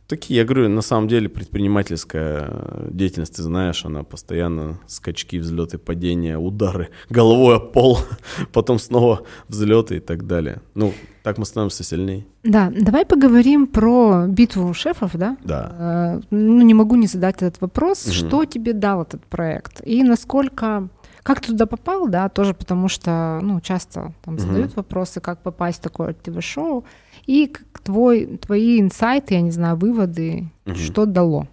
[0.06, 2.50] Такие, я говорю, на самом деле предпринимательская
[2.90, 7.98] деятельность, ты знаешь, она постоянно скачки, взлеты, падения, удары головой о пол,
[8.52, 10.60] потом снова взлеты и так далее.
[10.74, 12.26] Ну, так мы становимся сильнее.
[12.42, 15.38] Да, давай поговорим про битву шефов, да?
[15.42, 16.20] Да.
[16.20, 18.04] Э, ну, не могу не задать этот вопрос.
[18.04, 18.12] Угу.
[18.12, 19.80] Что тебе дал этот проект?
[19.86, 20.90] И насколько
[21.24, 24.76] как ты туда попал, да, тоже потому что, ну, часто там задают угу.
[24.76, 26.84] вопросы, как попасть в такое ТВ-шоу,
[27.26, 30.76] и твой, твои инсайты, я не знаю, выводы, угу.
[30.76, 31.48] что дало?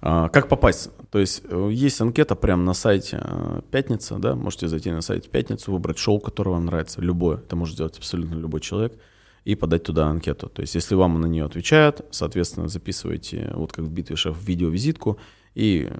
[0.00, 0.90] А, как попасть?
[1.10, 5.30] То есть э, есть анкета прямо на сайте э, Пятница, да, можете зайти на сайт
[5.30, 8.98] Пятницу, выбрать шоу, которое вам нравится, любое, это может сделать абсолютно любой человек,
[9.44, 10.48] и подать туда анкету.
[10.48, 15.18] То есть если вам на нее отвечают, соответственно, записывайте, вот как в битве шеф, видеовизитку,
[15.54, 15.90] и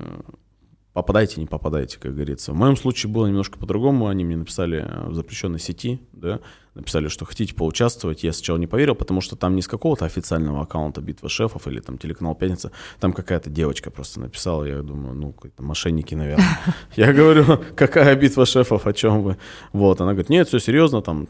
[0.98, 2.52] э, попадайте, не попадайте, как говорится.
[2.52, 4.08] В моем случае было немножко по-другому.
[4.08, 6.40] Они мне написали в запрещенной сети, да,
[6.74, 8.22] написали, что хотите поучаствовать.
[8.22, 11.80] Я сначала не поверил, потому что там не с какого-то официального аккаунта Битва шефов или
[11.80, 14.64] там телеканал Пятница, там какая-то девочка просто написала.
[14.64, 16.58] Я думаю, ну, какие-то мошенники, наверное.
[16.96, 19.36] Я говорю, какая Битва шефов, о чем вы?
[19.72, 21.28] Вот, она говорит, нет, все серьезно, там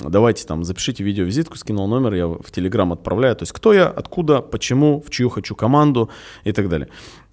[0.00, 4.40] давайте там запишите видеовизитку, скинул номер, я в Телеграм отправляю, то есть кто я, откуда,
[4.40, 6.10] почему, в чью хочу команду
[6.44, 6.88] и так далее.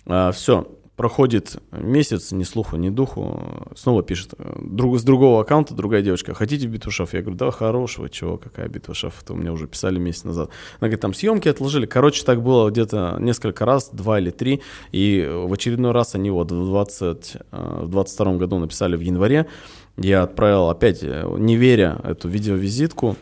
[0.06, 6.01] А, все, Проходит месяц, ни слуху, ни духу, снова пишет друг, с другого аккаунта другая
[6.01, 7.13] девочка, хотите битву шеф?
[7.13, 9.21] Я говорю, да, хорошего, чего, какая битва шеф?
[9.21, 10.49] Это у меня уже писали месяц назад.
[10.79, 11.86] Она говорит, там съемки отложили.
[11.86, 14.62] Короче, так было где-то несколько раз, два или три,
[14.93, 19.47] и в очередной раз они вот в, 20, э, в 22 году написали в январе.
[19.97, 23.17] Я отправил опять, э, не веря, эту видеовизитку,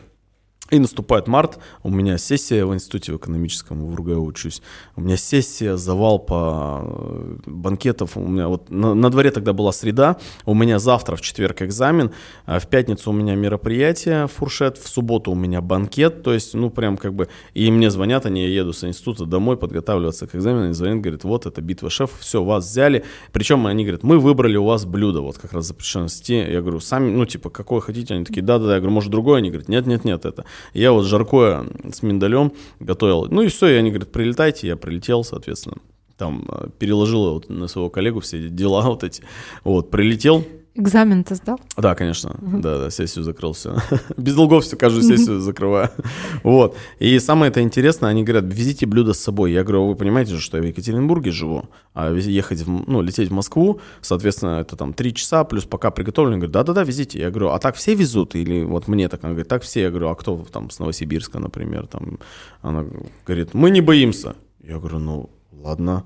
[0.74, 4.62] и наступает март, у меня сессия в институте в экономическом, в РГУ учусь.
[4.96, 8.16] У меня сессия, завал по э, банкетов.
[8.16, 12.12] У меня вот на, на дворе тогда была среда, у меня завтра в четверг экзамен,
[12.46, 16.70] а в пятницу у меня мероприятие, фуршет, в субботу у меня банкет, то есть, ну,
[16.70, 20.64] прям как бы, и мне звонят, они, я еду с института домой подготавливаться к экзамену,
[20.64, 23.04] они звонят, говорят, вот, это битва шефов, все, вас взяли.
[23.32, 26.34] Причем они говорят, мы выбрали у вас блюдо, вот как раз запрещено сети.
[26.34, 28.14] Я говорю, сами, ну, типа, какое хотите?
[28.14, 28.74] Они такие, да-да-да.
[28.74, 29.38] Я говорю, может, другое?
[29.38, 30.44] Они говорят, нет-нет-нет, это.
[30.72, 33.26] Я вот жаркое с миндалем готовил.
[33.30, 35.76] Ну и все, и они говорят, прилетайте, я прилетел, соответственно.
[36.16, 39.22] Там э, переложил вот на своего коллегу все дела вот эти.
[39.64, 40.44] Вот, прилетел,
[40.76, 41.60] Экзамен-то сдал?
[41.76, 42.36] Да, конечно.
[42.42, 42.58] Угу.
[42.58, 43.76] Да, да, сессию закрыл все.
[44.16, 45.90] Без долгов все, каждую сессию закрываю.
[46.42, 46.76] Вот.
[46.98, 49.52] И самое это интересное, они говорят, везите блюдо с собой.
[49.52, 53.30] Я говорю, вы понимаете же, что я в Екатеринбурге живу, а ехать, в, ну, лететь
[53.30, 56.36] в Москву, соответственно, это там три часа, плюс пока приготовлено.
[56.36, 57.20] Говорят, да-да-да, везите.
[57.20, 58.34] Я говорю, а так все везут?
[58.34, 59.22] Или вот мне так?
[59.22, 59.82] Она говорит, так все.
[59.82, 61.86] Я говорю, а кто там с Новосибирска, например?
[61.86, 62.18] Там,
[62.62, 62.84] она
[63.24, 64.34] говорит, мы не боимся.
[64.60, 66.04] Я говорю, ну, ладно.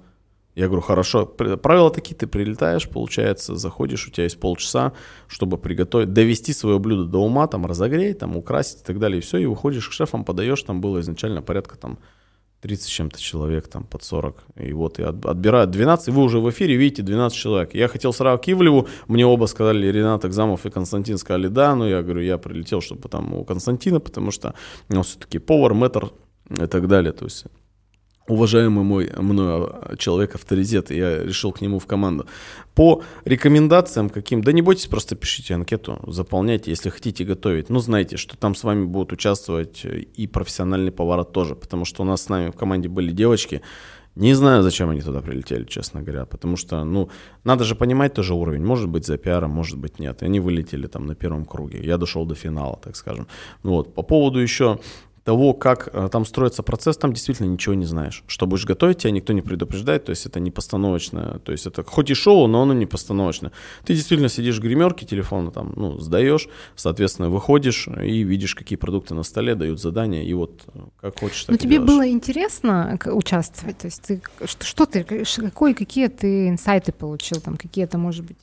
[0.59, 4.92] Я говорю, хорошо, правила такие, ты прилетаешь, получается, заходишь, у тебя есть полчаса,
[5.29, 9.21] чтобы приготовить, довести свое блюдо до ума, там, разогреть, там, украсить и так далее, и
[9.21, 12.01] все, и выходишь к шефам, подаешь, там было изначально порядка там
[12.62, 14.47] 30 с чем-то человек, там, под 40.
[14.57, 17.75] И вот я отбираю 12, вы уже в эфире видите 12 человек.
[17.75, 21.88] Я хотел сразу к Ивлеву, мне оба сказали, Ренат Экзамов и Константин сказали да, но
[21.88, 24.55] я говорю, я прилетел, чтобы там у Константина, потому что
[24.90, 26.11] он все-таки повар, мэтр
[26.51, 27.12] и так далее.
[27.12, 27.44] То есть
[28.29, 32.27] уважаемый мой мной человек авторитет, я решил к нему в команду.
[32.75, 37.71] По рекомендациям каким, да не бойтесь, просто пишите анкету, заполняйте, если хотите готовить.
[37.71, 42.05] Ну, знайте, что там с вами будут участвовать и профессиональные повара тоже, потому что у
[42.05, 43.62] нас с нами в команде были девочки,
[44.19, 47.09] не знаю, зачем они туда прилетели, честно говоря, потому что, ну,
[47.45, 48.64] надо же понимать тоже уровень.
[48.64, 50.23] Может быть, за пиаром, может быть, нет.
[50.23, 51.81] И они вылетели там на первом круге.
[51.85, 53.29] Я дошел до финала, так скажем.
[53.62, 54.81] Вот, по поводу еще
[55.29, 58.25] того, как э, там строится процесс, там действительно ничего не знаешь.
[58.29, 61.85] Что будешь готовить, тебя никто не предупреждает, то есть это не постановочное, то есть это
[61.85, 63.53] хоть и шоу, но оно не постановочное.
[63.85, 69.14] Ты действительно сидишь в гримерке телефона, там, ну, сдаешь, соответственно, выходишь и видишь, какие продукты
[69.14, 71.91] на столе, дают задания, и вот э, как хочешь, так Но тебе делаешь.
[71.91, 73.77] было интересно участвовать?
[73.77, 78.38] То есть ты, что, что ты, какой, какие ты инсайты получил, там, какие-то, может быть,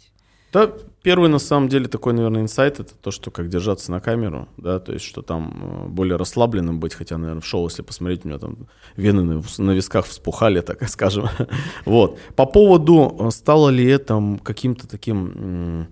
[0.55, 0.71] да,
[1.03, 4.79] первый на самом деле такой, наверное, инсайт это то, что как держаться на камеру, да,
[4.79, 8.29] то есть что там э, более расслабленным быть, хотя, наверное, в шоу, если посмотреть, у
[8.29, 11.27] меня там вены на висках вспухали, так скажем.
[11.83, 12.17] вот.
[12.37, 15.89] По поводу, э, стало ли это каким-то таким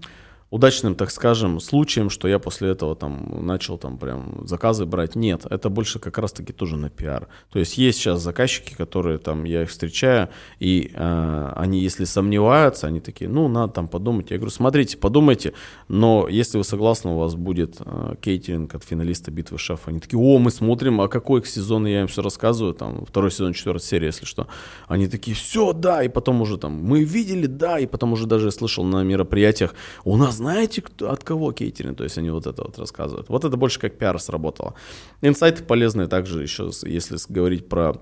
[0.54, 5.16] удачным, так скажем, случаем, что я после этого там начал там прям заказы брать.
[5.16, 7.28] Нет, это больше как раз-таки тоже на пиар.
[7.52, 12.86] То есть есть сейчас заказчики, которые там, я их встречаю, и э, они, если сомневаются,
[12.86, 14.30] они такие, ну, надо там подумать.
[14.30, 15.54] Я говорю, смотрите, подумайте,
[15.88, 19.90] но если вы согласны, у вас будет э, кейтеринг от финалиста битвы шефа.
[19.90, 23.54] Они такие, о, мы смотрим, а какой сезон, я им все рассказываю, там, второй сезон,
[23.54, 24.48] четвертая серия, если что.
[24.88, 28.52] Они такие, все, да, и потом уже там, мы видели, да, и потом уже даже
[28.52, 31.98] слышал на мероприятиях, у нас знаете, кто, от кого кейтеринг?
[31.98, 33.30] То есть они вот это вот рассказывают.
[33.30, 34.76] Вот это больше как пиар сработало.
[35.22, 37.96] Инсайты полезные также еще, если говорить про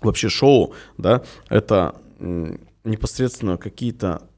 [0.00, 1.94] вообще шоу, да, это
[2.84, 4.28] непосредственно какие-то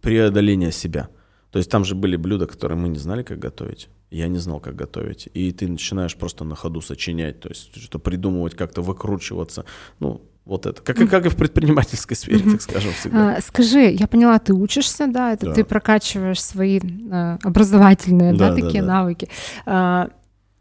[0.00, 1.08] преодоления себя.
[1.50, 3.88] То есть там же были блюда, которые мы не знали, как готовить.
[4.10, 5.28] Я не знал, как готовить.
[5.34, 9.64] И ты начинаешь просто на ходу сочинять, то есть что придумывать, как-то выкручиваться.
[9.98, 10.80] Ну, вот это.
[10.80, 13.36] Как, и, как и в предпринимательской сфере, так скажем, всегда.
[13.36, 15.52] А, скажи, я поняла, ты учишься, да, это да.
[15.52, 16.80] ты прокачиваешь свои
[17.10, 19.28] а, образовательные, да, да такие да, навыки.
[19.66, 20.08] А,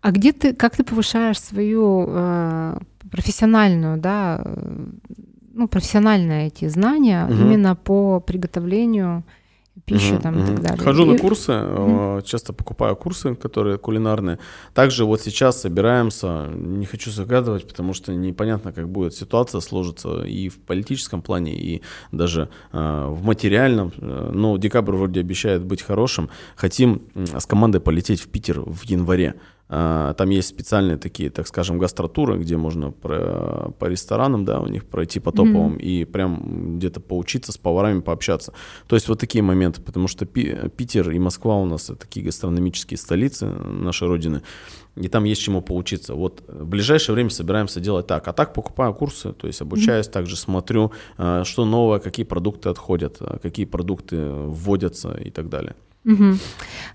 [0.02, 2.80] а где ты, как ты повышаешь свою а,
[3.12, 4.44] профессиональную, да,
[5.54, 7.34] ну, профессиональные эти знания угу.
[7.34, 9.24] именно по приготовлению
[9.86, 10.84] пищи там и так далее.
[10.84, 11.14] Хожу и...
[11.14, 14.40] на курсы, mm часто покупаю курсы, которые кулинарные.
[14.74, 20.50] Также вот сейчас собираемся, не хочу загадывать, потому что непонятно, как будет ситуация сложится и
[20.50, 23.92] в политическом плане, и даже э, в материальном.
[23.98, 26.30] Э, но декабрь вроде обещает быть хорошим.
[26.56, 29.36] Хотим с командой полететь в Питер в январе.
[29.68, 34.68] А, там есть специальные такие, так скажем, гастротуры, где можно про, по ресторанам, да, у
[34.68, 35.82] них пройти по топовым mm-hmm.
[35.82, 38.54] и прям где-то поучиться с поварами, пообщаться.
[38.88, 43.48] То есть вот такие моменты, потому что Питер и Москва у нас такие гастрономические столицы
[43.48, 44.44] нашей родины,
[44.96, 46.14] и там есть чему поучиться.
[46.14, 48.28] Вот в ближайшее время собираемся делать так.
[48.28, 50.12] А так покупаю курсы, то есть обучаюсь, mm-hmm.
[50.12, 55.76] также смотрю, а, что новое, какие продукты отходят, а, какие продукты вводятся и так далее.
[56.06, 56.36] Угу.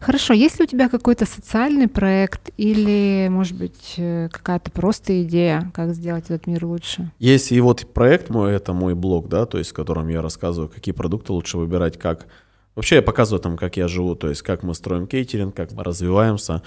[0.01, 5.71] Хорошо, есть ли у тебя какой-то социальный проект или, может быть, э, какая-то просто идея,
[5.75, 7.11] как сделать этот мир лучше?
[7.19, 10.71] Есть и вот проект мой, это мой блог, да, то есть в котором я рассказываю,
[10.71, 12.27] какие продукты лучше выбирать, как...
[12.77, 15.83] Вообще я показываю там, как я живу, то есть как мы строим кейтеринг, как мы
[15.83, 16.63] развиваемся,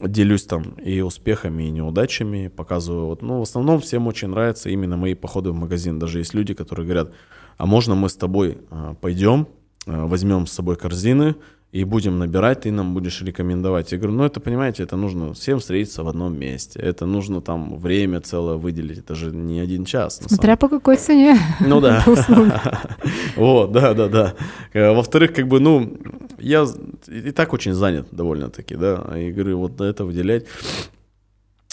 [0.00, 3.06] делюсь там и успехами, и неудачами, показываю.
[3.06, 5.98] Вот, ну, в основном всем очень нравятся именно мои походы в магазин.
[5.98, 7.12] Даже есть люди, которые говорят,
[7.58, 9.46] а можно мы с тобой а, пойдем,
[9.86, 11.36] а, возьмем с собой корзины,
[11.72, 13.92] и будем набирать, ты нам будешь рекомендовать.
[13.92, 16.78] Я говорю, ну это, понимаете, это нужно всем встретиться в одном месте.
[16.78, 18.98] Это нужно там время целое выделить.
[18.98, 20.20] Это же не один час.
[20.26, 21.38] Смотря по какой цене.
[21.60, 22.04] Ну да.
[23.36, 24.34] Вот, да, да, да.
[24.74, 25.96] Э, во-вторых, как бы, ну,
[26.38, 26.66] я
[27.08, 29.18] и так очень занят довольно-таки, да.
[29.18, 30.44] И говорю, вот на это выделять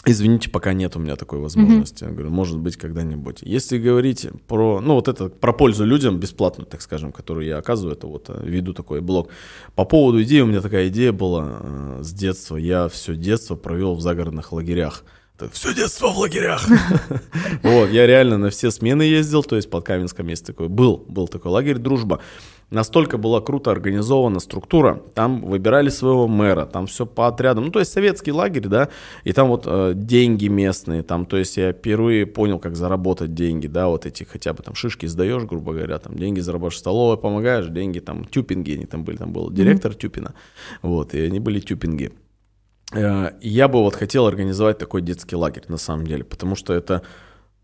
[0.06, 2.04] Извините, пока нет у меня такой возможности.
[2.04, 2.08] Mm-hmm.
[2.08, 3.40] Я говорю, может быть, когда-нибудь.
[3.42, 7.94] Если говорить про, ну, вот это, про пользу людям бесплатную, так скажем, которую я оказываю,
[7.94, 9.28] это вот э, веду такой блог.
[9.74, 12.56] По поводу идеи, у меня такая идея была э, с детства.
[12.56, 15.04] Я все детство провел в загородных лагерях.
[15.52, 16.66] Все детство в лагерях.
[17.62, 21.28] Вот, я реально на все смены ездил, то есть под Каменском есть такой, был, был
[21.28, 22.20] такой лагерь «Дружба»
[22.70, 27.80] настолько была круто организована структура, там выбирали своего мэра, там все по отрядам, ну то
[27.80, 28.88] есть советский лагерь, да,
[29.24, 33.66] и там вот э, деньги местные, там, то есть я впервые понял, как заработать деньги,
[33.66, 37.66] да, вот эти хотя бы там шишки сдаешь, грубо говоря, там деньги зарабатываешь, столовой помогаешь,
[37.66, 39.98] деньги там, тюпинги они там были, там был директор mm-hmm.
[39.98, 40.34] Тюпина,
[40.82, 42.12] вот, и они были тюпинги.
[42.92, 47.02] Э, я бы вот хотел организовать такой детский лагерь, на самом деле, потому что это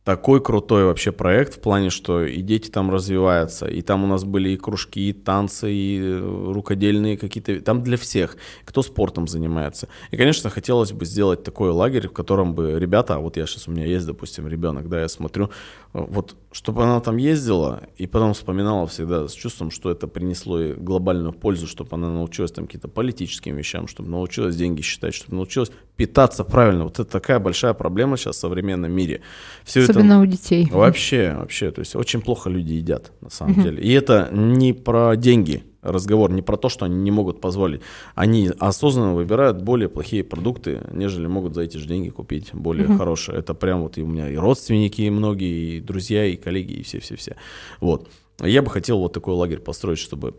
[0.06, 4.22] такой крутой вообще проект в плане, что и дети там развиваются, и там у нас
[4.22, 9.88] были и кружки, и танцы, и э, рукодельные какие-то, там для всех, кто спортом занимается.
[10.12, 13.66] И, конечно, хотелось бы сделать такой лагерь, в котором бы ребята, а вот я сейчас,
[13.66, 15.50] у меня есть, допустим, ребенок, да, я смотрю,
[15.96, 20.74] вот, чтобы она там ездила, и потом вспоминала всегда с чувством, что это принесло ей
[20.74, 25.72] глобальную пользу, чтобы она научилась там какие-то политическим вещам, чтобы научилась деньги считать, чтобы научилась
[25.96, 26.84] питаться правильно.
[26.84, 29.22] Вот это такая большая проблема сейчас в современном мире.
[29.64, 30.20] Все Особенно это...
[30.20, 30.68] у детей.
[30.70, 31.70] Вообще, вообще.
[31.70, 33.62] То есть очень плохо люди едят, на самом угу.
[33.62, 33.82] деле.
[33.82, 37.80] И это не про деньги разговор, не про то, что они не могут позволить.
[38.14, 42.98] Они осознанно выбирают более плохие продукты, нежели могут за эти же деньги купить более угу.
[42.98, 43.38] хорошие.
[43.38, 46.82] Это прям вот и у меня и родственники, и многие, и друзья, и коллеги, и
[46.82, 47.36] все-все-все.
[47.80, 48.08] Вот.
[48.40, 50.34] Я бы хотел вот такой лагерь построить, чтобы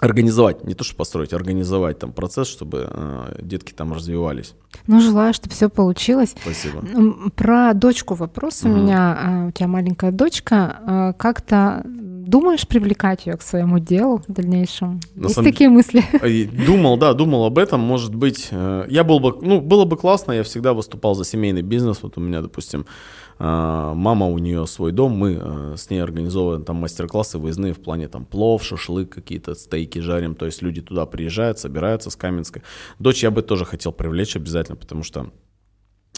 [0.00, 4.54] организовать, не то что построить, организовать там процесс, чтобы э, детки там развивались.
[4.86, 6.34] Ну, желаю, чтобы все получилось.
[6.40, 6.82] Спасибо.
[7.36, 8.72] Про дочку вопрос угу.
[8.72, 9.18] у меня.
[9.18, 10.76] А, у тебя маленькая дочка.
[10.86, 11.82] А, как-то
[12.26, 15.00] думаешь привлекать ее к своему делу в дальнейшем?
[15.14, 15.50] На Есть самом...
[15.50, 16.02] такие мысли?
[16.66, 17.80] Думал, да, думал об этом.
[17.80, 21.62] Может быть, э, я был бы, ну, было бы классно, я всегда выступал за семейный
[21.62, 22.02] бизнес.
[22.02, 22.86] Вот у меня, допустим,
[23.38, 27.80] а, мама, у нее свой дом, мы а, с ней организовываем там мастер-классы выездные в
[27.80, 32.62] плане там плов, шашлык, какие-то стейки жарим, то есть люди туда приезжают, собираются с Каменской.
[32.98, 35.30] Дочь я бы тоже хотел привлечь обязательно, потому что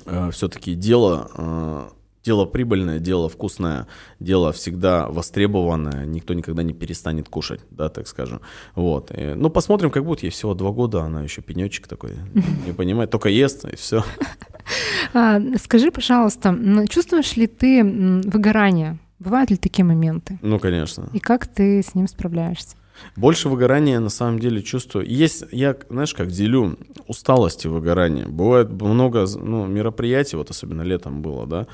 [0.05, 1.89] э, все-таки дело э,
[2.27, 3.87] дело прибыльное, дело вкусное,
[4.21, 8.41] дело всегда востребованное, никто никогда не перестанет кушать, да, так скажем.
[8.75, 9.13] Вот.
[9.17, 10.25] И, ну, посмотрим, как будет.
[10.25, 12.11] Ей всего два года, она еще пенечек такой,
[12.67, 14.03] не понимает, только ест, и все.
[15.15, 16.59] А, скажи, пожалуйста,
[16.89, 18.99] чувствуешь ли ты выгорание?
[19.21, 20.39] Бывают ли такие моменты?
[20.43, 21.09] Ну, конечно.
[21.13, 22.77] И как ты с ним справляешься?
[23.15, 25.07] Больше выгорания на самом деле чувствую.
[25.07, 28.27] Есть, я, знаешь, как делю усталость и выгорание.
[28.27, 31.67] Бывает много ну, мероприятий, вот особенно летом было, да,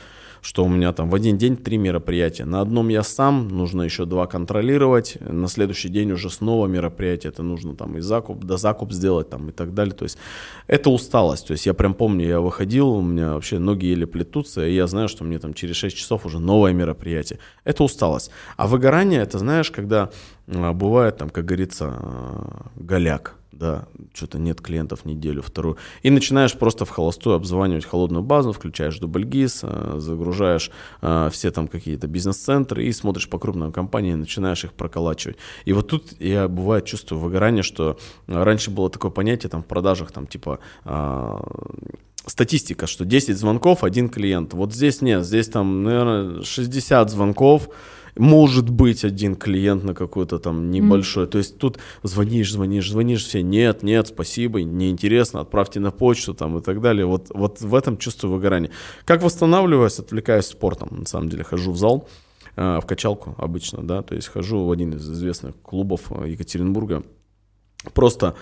[0.42, 2.44] что у меня там в один день три мероприятия.
[2.44, 7.44] На одном я сам, нужно еще два контролировать, на следующий день уже снова мероприятие, это
[7.44, 9.94] нужно там и закуп, да закуп сделать там и так далее.
[9.94, 10.18] То есть
[10.66, 11.46] это усталость.
[11.46, 14.88] То есть я прям помню, я выходил, у меня вообще ноги еле плетутся, и я
[14.88, 17.38] знаю, что мне там через 6 часов уже новое мероприятие.
[17.62, 18.32] Это усталость.
[18.56, 20.10] А выгорание, это знаешь, когда
[20.48, 25.76] а, бывает там, как говорится, а, голяк да, что-то нет клиентов неделю, вторую.
[26.02, 31.68] И начинаешь просто в холостую обзванивать холодную базу, включаешь дубльгиз, э, загружаешь э, все там
[31.68, 35.36] какие-то бизнес-центры и смотришь по крупным компаниям, начинаешь их проколачивать.
[35.64, 40.10] И вот тут я бывает чувствую выгорание, что раньше было такое понятие там в продажах,
[40.10, 41.40] там типа э,
[42.26, 44.54] статистика, что 10 звонков, один клиент.
[44.54, 47.68] Вот здесь нет, здесь там, наверное, 60 звонков,
[48.16, 51.24] может быть один клиент на какой-то там небольшой.
[51.24, 51.28] Mm.
[51.28, 56.58] То есть тут звонишь, звонишь, звонишь, все нет, нет, спасибо, неинтересно, отправьте на почту там
[56.58, 57.06] и так далее.
[57.06, 58.70] Вот, вот в этом чувствую выгорание.
[59.04, 60.88] Как восстанавливаюсь, отвлекаюсь спортом.
[60.90, 62.08] На самом деле хожу в зал,
[62.56, 67.02] э, в качалку обычно, да, то есть хожу в один из известных клубов э, Екатеринбурга.
[67.94, 68.34] Просто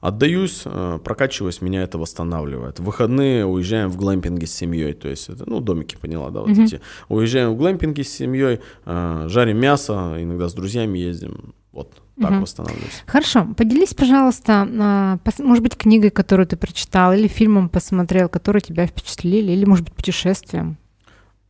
[0.00, 2.78] Отдаюсь, э, прокачиваюсь, меня это восстанавливает.
[2.78, 6.50] В выходные уезжаем в глэмпинги с семьей, то есть это, ну, домики, поняла, да, вот
[6.50, 6.64] mm-hmm.
[6.64, 6.80] эти.
[7.08, 12.40] Уезжаем в глэмпинги с семьей, э, жарим мясо, иногда с друзьями ездим, вот, так угу.
[12.40, 13.04] восстанавливаюсь.
[13.06, 13.46] Хорошо.
[13.56, 19.52] Поделись, пожалуйста, а, может быть, книгой, которую ты прочитал, или фильмом посмотрел, который тебя впечатлили,
[19.52, 20.78] или, может быть, путешествием.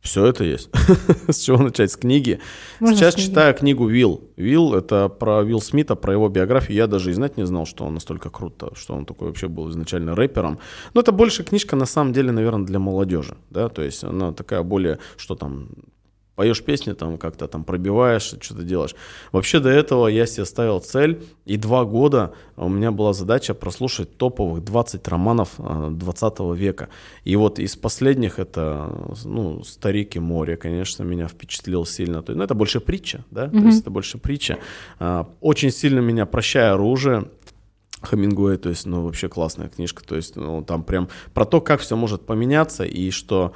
[0.01, 0.69] Все это есть.
[1.27, 1.91] с чего начать?
[1.91, 2.39] С книги.
[2.79, 4.21] Можно Сейчас с читаю книгу Вилл.
[4.37, 6.77] Вилл— это про Вилл Смита, про его биографию.
[6.77, 9.69] Я даже и знать не знал, что он настолько круто, что он такой вообще был
[9.69, 10.59] изначально рэпером.
[10.93, 13.37] Но это больше книжка, на самом деле, наверное, для молодежи.
[13.49, 13.67] Да?
[13.67, 15.69] То есть она такая более, что там,
[16.39, 18.95] поешь песни, там как-то там пробиваешь, что-то делаешь.
[19.33, 24.17] Вообще до этого я себе ставил цель, и два года у меня была задача прослушать
[24.17, 26.87] топовых 20 романов 20 э, века.
[27.25, 28.89] И вот из последних это,
[29.25, 32.21] ну, «Старик и море», конечно, меня впечатлил сильно.
[32.21, 33.59] То, ну, это больше притча, да, mm-hmm.
[33.59, 34.59] то есть это больше притча.
[34.97, 37.25] А, очень сильно меня «Прощая оружие»,
[38.01, 41.81] Хамингуэй, то есть, ну, вообще классная книжка, то есть, ну, там прям про то, как
[41.81, 43.51] все может поменяться, и что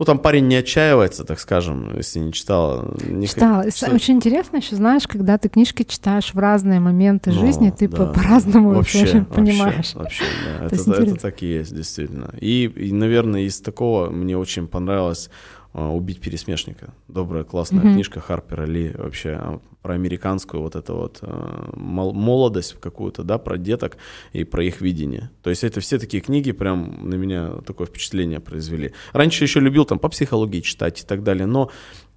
[0.00, 2.96] ну, там парень не отчаивается, так скажем, если не читала.
[3.06, 3.70] Не читала.
[3.70, 3.90] Что...
[3.90, 8.06] Очень интересно еще, знаешь, когда ты книжки читаешь в разные моменты ну, жизни, ты да.
[8.06, 9.94] по-разному вообще, вообще понимаешь.
[9.94, 10.24] Вообще,
[10.58, 10.66] да.
[10.72, 12.30] это, это так и есть, действительно.
[12.40, 15.28] И, и, наверное, из такого мне очень понравилось
[15.72, 16.92] «Убить пересмешника».
[17.06, 17.92] Добрая, классная mm-hmm.
[17.92, 23.56] книжка Харпера Ли вообще а, про американскую вот эту вот а, молодость какую-то, да, про
[23.56, 23.96] деток
[24.32, 25.30] и про их видение.
[25.42, 28.92] То есть это все такие книги прям на меня такое впечатление произвели.
[29.12, 31.70] Раньше еще любил там по психологии читать и так далее, но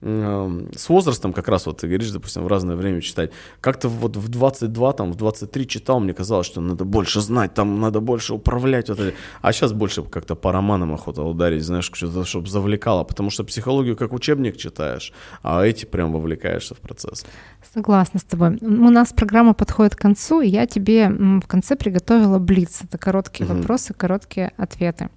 [0.04, 3.32] с возрастом как раз вот ты говоришь, допустим, в разное время читать.
[3.62, 7.80] Как-то вот в 22, там, в 23 читал, мне казалось, что надо больше знать, там
[7.80, 8.89] надо больше управлять.
[8.89, 9.16] Вот это.
[9.41, 13.04] А сейчас больше как-то по романам охота ударить, знаешь, что-то, чтобы завлекало.
[13.06, 17.26] Потому что психологию как учебник читаешь, а эти прям вовлекаешься в процесс.
[17.74, 18.58] Согласна с тобой.
[18.62, 22.82] У нас программа подходит к концу, и я тебе в конце приготовила блиц.
[22.84, 23.56] Это короткие угу.
[23.56, 25.10] вопросы, короткие ответы.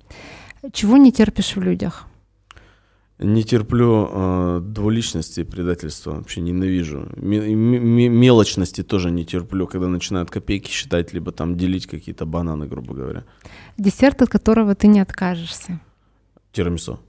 [0.72, 2.06] Чего не терпишь в людях?
[3.18, 7.08] Не терплю э, двуличности и предательства, вообще ненавижу.
[7.16, 13.24] Мелочности тоже не терплю, когда начинают копейки считать, либо там делить какие-то бананы, грубо говоря.
[13.78, 15.80] Десерт, от которого ты не откажешься.
[16.52, 17.00] Тирамису.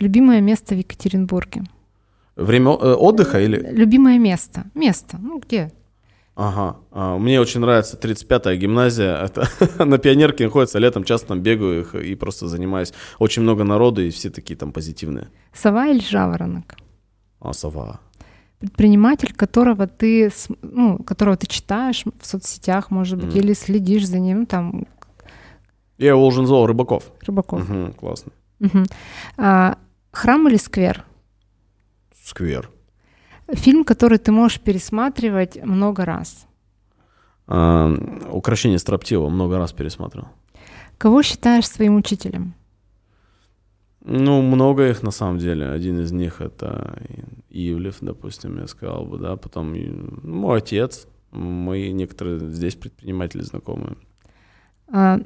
[0.00, 1.62] Любимое место в Екатеринбурге.
[2.36, 3.56] Время э, отдыха или?
[3.72, 4.66] Любимое место.
[4.74, 5.18] Место.
[5.20, 5.72] Ну где?
[6.38, 6.76] Ага.
[6.92, 9.16] А, мне очень нравится 35-я гимназия.
[9.60, 12.92] Это на пионерке находится, летом часто там бегаю их и просто занимаюсь.
[13.18, 15.30] Очень много народу, и все такие там позитивные.
[15.52, 16.76] Сова или жаворонок?
[17.40, 17.98] А, сова.
[18.60, 20.30] Предприниматель, которого ты,
[20.62, 23.38] ну, которого ты читаешь в соцсетях, может быть, mm.
[23.38, 24.86] или следишь за ним, там...
[25.98, 27.10] Я его уже назвал Рыбаков.
[27.26, 27.68] Рыбаков.
[27.68, 28.30] Угу, классно.
[28.60, 28.84] Угу.
[29.38, 29.76] А,
[30.12, 31.04] храм или сквер?
[32.22, 32.70] Сквер.
[33.52, 36.46] Фильм, который ты можешь пересматривать много раз.
[37.46, 37.90] А,
[38.30, 40.28] «Украшение строптива» много раз пересматривал.
[40.98, 42.54] Кого считаешь своим учителем?
[44.04, 45.68] Ну, много их на самом деле.
[45.68, 46.98] Один из них это
[47.50, 49.36] Ивлев, допустим, я сказал бы, да.
[49.36, 49.74] Потом
[50.22, 53.96] мой отец, мои некоторые здесь предприниматели знакомые.
[54.92, 55.20] А,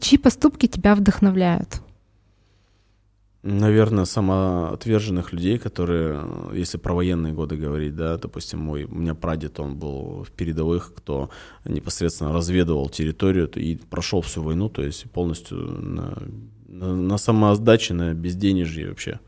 [0.00, 1.83] чьи поступки тебя вдохновляют?
[3.46, 9.60] Наверное, самоотверженных людей, которые, если про военные годы говорить, да, допустим, мой, у меня прадед,
[9.60, 11.28] он был в передовых, кто
[11.66, 16.22] непосредственно разведывал территорию и прошел всю войну, то есть полностью на,
[16.68, 19.20] на, на самоотдаче, на безденежье вообще.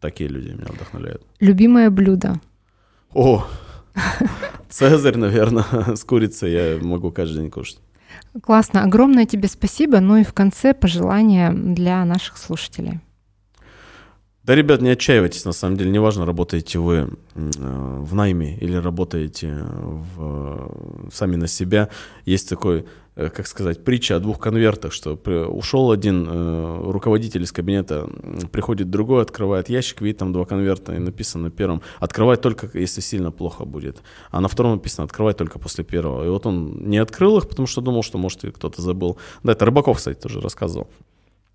[0.00, 1.24] Такие люди меня вдохновляют.
[1.38, 2.40] Любимое блюдо?
[3.14, 3.46] О,
[4.68, 7.78] Цезарь, наверное, с курицей я могу каждый день кушать.
[8.42, 8.82] Классно.
[8.82, 10.00] Огромное тебе спасибо.
[10.00, 13.00] Ну и в конце пожелания для наших слушателей.
[14.44, 19.64] Да, ребят, не отчаивайтесь, на самом деле, неважно, работаете вы э, в найме или работаете
[20.16, 21.90] в, сами на себя.
[22.24, 22.84] Есть такой,
[23.14, 28.10] э, как сказать, притча о двух конвертах, что ушел один э, руководитель из кабинета,
[28.50, 33.00] приходит другой, открывает ящик, видит там два конверта, и написано на первом, открывать только, если
[33.00, 34.02] сильно плохо будет.
[34.32, 36.26] А на втором написано, открывать только после первого.
[36.26, 39.18] И вот он не открыл их, потому что думал, что, может, кто-то забыл.
[39.44, 40.88] Да, это Рыбаков, кстати, тоже рассказывал.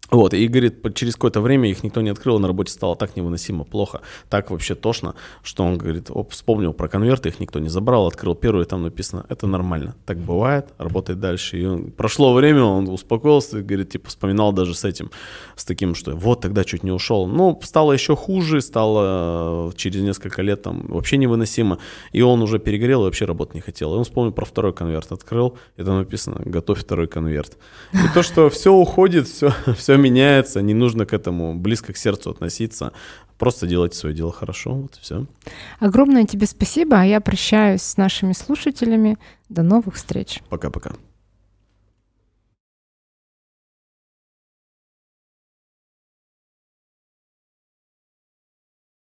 [0.09, 3.65] Вот, и говорит, через какое-то время их никто не открыл, на работе стало так невыносимо
[3.65, 8.07] плохо, так вообще тошно, что он говорит, оп, вспомнил про конверты, их никто не забрал,
[8.07, 11.59] открыл первый, там написано, это нормально, так бывает, работает дальше.
[11.59, 15.11] И он, прошло время, он успокоился, говорит, типа, вспоминал даже с этим,
[15.57, 17.27] с таким, что вот тогда чуть не ушел.
[17.27, 21.79] Ну, стало еще хуже, стало через несколько лет там вообще невыносимо,
[22.13, 23.93] и он уже перегорел и вообще работать не хотел.
[23.93, 27.57] И он вспомнил про второй конверт, открыл, и там написано, готовь второй конверт.
[27.91, 29.51] И то, что все уходит, все,
[29.97, 32.91] все меняется, не нужно к этому близко к сердцу относиться.
[33.37, 35.25] Просто делайте свое дело хорошо, вот и все.
[35.79, 39.17] Огромное тебе спасибо, а я прощаюсь с нашими слушателями.
[39.49, 40.41] До новых встреч.
[40.49, 40.93] Пока-пока.